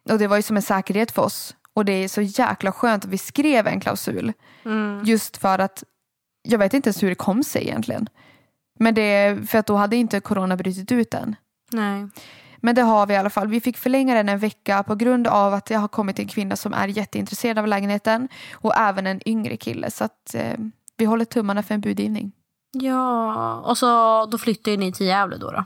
Och 0.10 0.20
det 0.20 0.28
var 0.28 0.36
ju 0.36 0.42
som 0.42 0.56
en 0.56 0.62
säkerhet 0.62 1.12
för 1.12 1.22
oss. 1.22 1.56
Och 1.74 1.86
det 1.86 1.92
är 1.92 2.08
så 2.08 2.22
jäkla 2.22 2.72
skönt 2.72 3.06
att 3.06 3.12
vi 3.12 3.18
skrev 3.18 3.68
en 3.68 3.80
klausul. 3.80 4.34
Just 5.04 5.38
för 5.38 5.60
att 5.60 5.84
jag 6.52 6.60
vet 6.60 6.74
inte 6.74 6.88
ens 6.88 7.04
hur 7.04 7.10
det 7.10 7.16
kom 7.16 7.44
sig 7.44 7.64
egentligen. 7.64 8.10
Men 8.80 8.94
det 8.94 9.38
för 9.50 9.58
att 9.58 9.66
då 9.66 9.76
hade 9.76 9.96
inte 9.96 10.20
corona 10.20 10.58
brutit 10.58 10.92
ut 10.92 11.14
än. 11.14 11.36
Nej. 11.72 12.08
Men 12.58 12.76
det 12.76 12.82
har 12.82 13.08
vi 13.08 13.14
i 13.14 13.18
alla 13.18 13.30
fall. 13.30 13.48
Vi 13.48 13.62
fick 13.62 13.78
förlänga 13.78 14.16
den 14.16 14.30
en 14.30 14.40
vecka 14.40 14.84
på 14.84 14.96
grund 14.96 15.28
av 15.28 15.54
att 15.54 15.66
det 15.66 15.76
har 15.76 15.88
kommit 15.88 16.20
en 16.20 16.28
kvinna 16.28 16.56
som 16.56 16.74
är 16.74 16.88
jätteintresserad 16.88 17.58
av 17.58 17.68
lägenheten. 17.68 18.28
Och 18.54 18.78
även 18.78 19.08
en 19.08 19.30
yngre 19.30 19.58
kille. 19.58 19.92
Så 19.92 20.04
att 20.04 20.36
eh, 20.36 20.58
vi 20.98 21.06
håller 21.06 21.26
tummarna 21.26 21.64
för 21.64 21.74
en 21.76 21.82
budgivning. 21.82 22.32
Ja, 22.72 23.56
och 23.56 23.78
så 23.78 24.26
då 24.26 24.38
flyttar 24.38 24.72
ju 24.72 24.78
ni 24.78 24.92
till 24.92 25.06
Gävle 25.06 25.38
då. 25.38 25.52
då. 25.52 25.66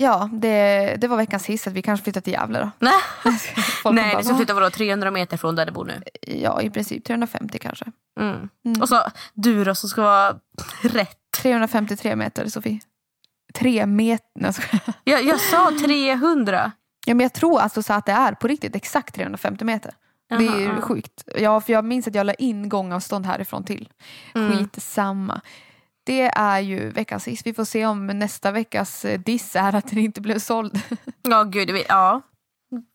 Ja, 0.00 0.30
det, 0.32 0.96
det 0.98 1.08
var 1.08 1.16
veckans 1.16 1.46
hiss 1.46 1.66
att 1.66 1.72
vi 1.72 1.82
kanske 1.82 2.04
flyttar 2.04 2.20
till 2.20 2.32
Gävle 2.32 2.58
då. 2.58 2.70
Nej, 2.78 2.92
Nej 3.24 4.12
bara, 4.12 4.18
ni 4.18 4.24
ska 4.24 4.36
flytta 4.36 4.54
vadå, 4.54 4.70
300 4.70 5.10
meter 5.10 5.36
från 5.36 5.56
där 5.56 5.66
du 5.66 5.72
bor 5.72 5.84
nu? 5.84 6.02
Ja, 6.20 6.62
i 6.62 6.70
princip 6.70 7.04
350 7.04 7.58
kanske. 7.58 7.84
Mm. 8.20 8.48
Mm. 8.64 8.82
Och 8.82 8.88
så 8.88 9.02
du 9.34 9.64
då 9.64 9.74
som 9.74 9.88
ska 9.88 10.02
vara 10.02 10.38
rätt. 10.80 11.18
353 11.42 12.16
meter, 12.16 12.48
Sofie. 12.48 12.80
Tre 13.54 13.86
meter. 13.86 14.54
Jag. 15.04 15.24
Jag, 15.24 15.40
sa 15.40 15.72
300. 15.84 16.72
Ja, 17.06 17.14
men 17.14 17.24
jag 17.24 17.32
tror 17.32 17.60
alltså 17.60 17.82
så 17.82 17.92
att 17.92 18.06
det 18.06 18.12
är 18.12 18.32
på 18.32 18.48
riktigt 18.48 18.76
exakt 18.76 19.14
350 19.14 19.64
meter. 19.64 19.92
Det 20.28 20.34
är 20.34 20.60
ju 20.60 20.80
sjukt. 20.80 21.28
Ja, 21.38 21.60
för 21.60 21.72
jag 21.72 21.84
minns 21.84 22.08
att 22.08 22.14
jag 22.14 22.26
la 22.26 22.34
in 22.34 22.68
gångavstånd 22.68 23.26
härifrån 23.26 23.64
till. 23.64 23.88
Mm. 24.34 24.58
Skitsamma. 24.58 25.40
Det 26.08 26.30
är 26.34 26.60
ju 26.60 26.90
veckans 26.90 27.28
hiss. 27.28 27.46
Vi 27.46 27.54
får 27.54 27.64
se 27.64 27.86
om 27.86 28.06
nästa 28.06 28.50
veckas 28.50 29.04
eh, 29.04 29.20
diss 29.20 29.56
är 29.56 29.74
att 29.74 29.90
den 29.90 29.98
inte 29.98 30.20
blev 30.20 30.38
såld. 30.38 30.80
Ja, 31.22 31.44
gud. 31.44 31.84
Ja. 31.88 32.22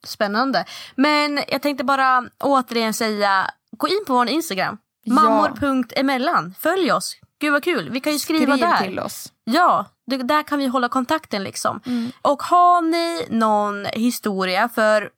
Spännande. 0.06 0.66
Men 0.96 1.40
jag 1.48 1.62
tänkte 1.62 1.84
bara 1.84 2.24
återigen 2.40 2.94
säga, 2.94 3.52
gå 3.78 3.88
in 3.88 4.04
på 4.08 4.14
vår 4.14 4.30
Instagram. 4.30 4.78
Ja. 5.04 5.14
Mammor.emellan. 5.14 6.54
Följ 6.60 6.92
oss. 6.92 7.18
Gud 7.40 7.52
vad 7.52 7.64
kul. 7.64 7.90
Vi 7.90 8.00
kan 8.00 8.14
ju 8.14 8.20
skriva 8.20 8.54
Skriv 8.54 8.68
där. 8.70 8.84
till 8.84 9.00
oss. 9.00 9.34
Ja, 9.44 9.86
det, 10.06 10.18
där 10.18 10.44
kan 10.44 10.60
vi 10.60 10.68
hålla 10.68 10.90
kontakten 10.90 11.44
liksom. 11.44 11.82
Mm. 11.86 12.12
Och 12.22 12.44
har 12.44 12.82
ni 12.82 13.26
någon 13.30 13.86
historia 13.86 14.70
för, 14.70 15.10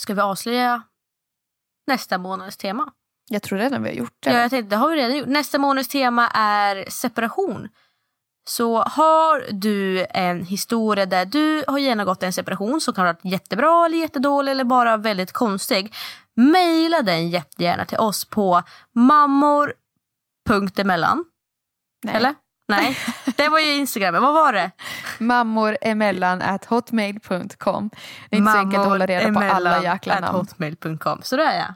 ska 0.00 0.14
vi 0.14 0.20
avslöja 0.20 0.82
nästa 1.86 2.18
månads 2.18 2.56
tema? 2.56 2.92
Jag 3.28 3.42
tror 3.42 3.58
redan 3.58 3.82
vi 3.82 3.88
har 3.88 3.96
gjort 3.96 4.16
det. 4.20 4.30
Ja, 4.30 4.38
jag 4.38 4.50
tänkte, 4.50 4.76
det 4.76 4.80
har 4.80 4.90
vi 4.90 4.96
redan 4.96 5.16
gjort. 5.16 5.28
Nästa 5.28 5.58
månads 5.58 5.88
tema 5.88 6.28
är 6.28 6.84
separation. 6.90 7.68
Så 8.48 8.82
har 8.82 9.52
du 9.52 10.06
en 10.10 10.44
historia 10.44 11.06
där 11.06 11.24
du 11.24 11.64
har 11.68 11.78
genomgått 11.78 12.22
en 12.22 12.32
separation 12.32 12.80
som 12.80 12.94
kan 12.94 13.06
ha 13.06 13.12
varit 13.12 13.24
jättebra 13.24 13.86
eller 13.86 13.98
jättedålig 13.98 14.52
eller 14.52 14.64
bara 14.64 14.96
väldigt 14.96 15.32
konstig. 15.32 15.94
Maila 16.36 17.02
den 17.02 17.30
jättegärna 17.30 17.84
till 17.84 17.98
oss 17.98 18.24
på 18.24 18.62
mammor.emellan. 18.94 21.24
Nej. 22.04 22.16
Eller? 22.16 22.34
Nej, 22.68 22.96
det 23.36 23.48
var 23.48 23.58
ju 23.58 23.72
Instagram. 23.72 24.22
Vad 24.22 24.34
var 24.34 24.52
det? 24.52 24.70
Mammor 25.18 25.78
emellan 25.80 26.42
at 26.42 26.64
hotmail.com. 26.64 27.90
Det 28.30 28.36
är 28.36 28.38
inte 28.38 28.52
så 28.52 28.58
enkelt 28.58 28.80
att 28.80 28.86
hålla 28.88 29.06
reda 29.06 29.32
på 29.32 29.40
alla 29.40 29.82
jäkla 29.82 30.20
namn. 30.20 30.36
hotmail.com. 30.36 31.20
Så 31.22 31.36
där 31.36 31.58
ja. 31.58 31.74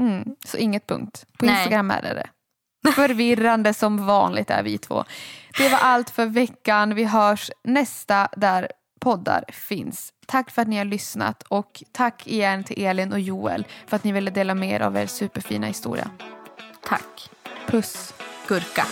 Mm, 0.00 0.24
så 0.44 0.56
inget 0.56 0.86
punkt. 0.86 1.26
På 1.38 1.46
Nej. 1.46 1.54
Instagram 1.54 1.90
är 1.90 2.02
det 2.02 2.14
det. 2.14 2.92
Förvirrande 2.92 3.74
som 3.74 4.06
vanligt 4.06 4.50
är 4.50 4.62
vi 4.62 4.78
två. 4.78 5.04
Det 5.58 5.68
var 5.68 5.78
allt 5.78 6.10
för 6.10 6.26
veckan. 6.26 6.94
Vi 6.94 7.04
hörs 7.04 7.50
nästa 7.64 8.28
där 8.36 8.68
poddar 9.00 9.44
finns. 9.48 10.12
Tack 10.26 10.50
för 10.50 10.62
att 10.62 10.68
ni 10.68 10.78
har 10.78 10.84
lyssnat 10.84 11.42
och 11.42 11.82
tack 11.92 12.26
igen 12.26 12.64
till 12.64 12.84
Elin 12.84 13.12
och 13.12 13.20
Joel 13.20 13.66
för 13.86 13.96
att 13.96 14.04
ni 14.04 14.12
ville 14.12 14.30
dela 14.30 14.54
med 14.54 14.70
er 14.70 14.80
av 14.80 14.96
er 14.96 15.06
superfina 15.06 15.66
historia. 15.66 16.10
Tack. 16.82 17.30
Puss. 17.66 18.14
Gurka. 18.48 18.86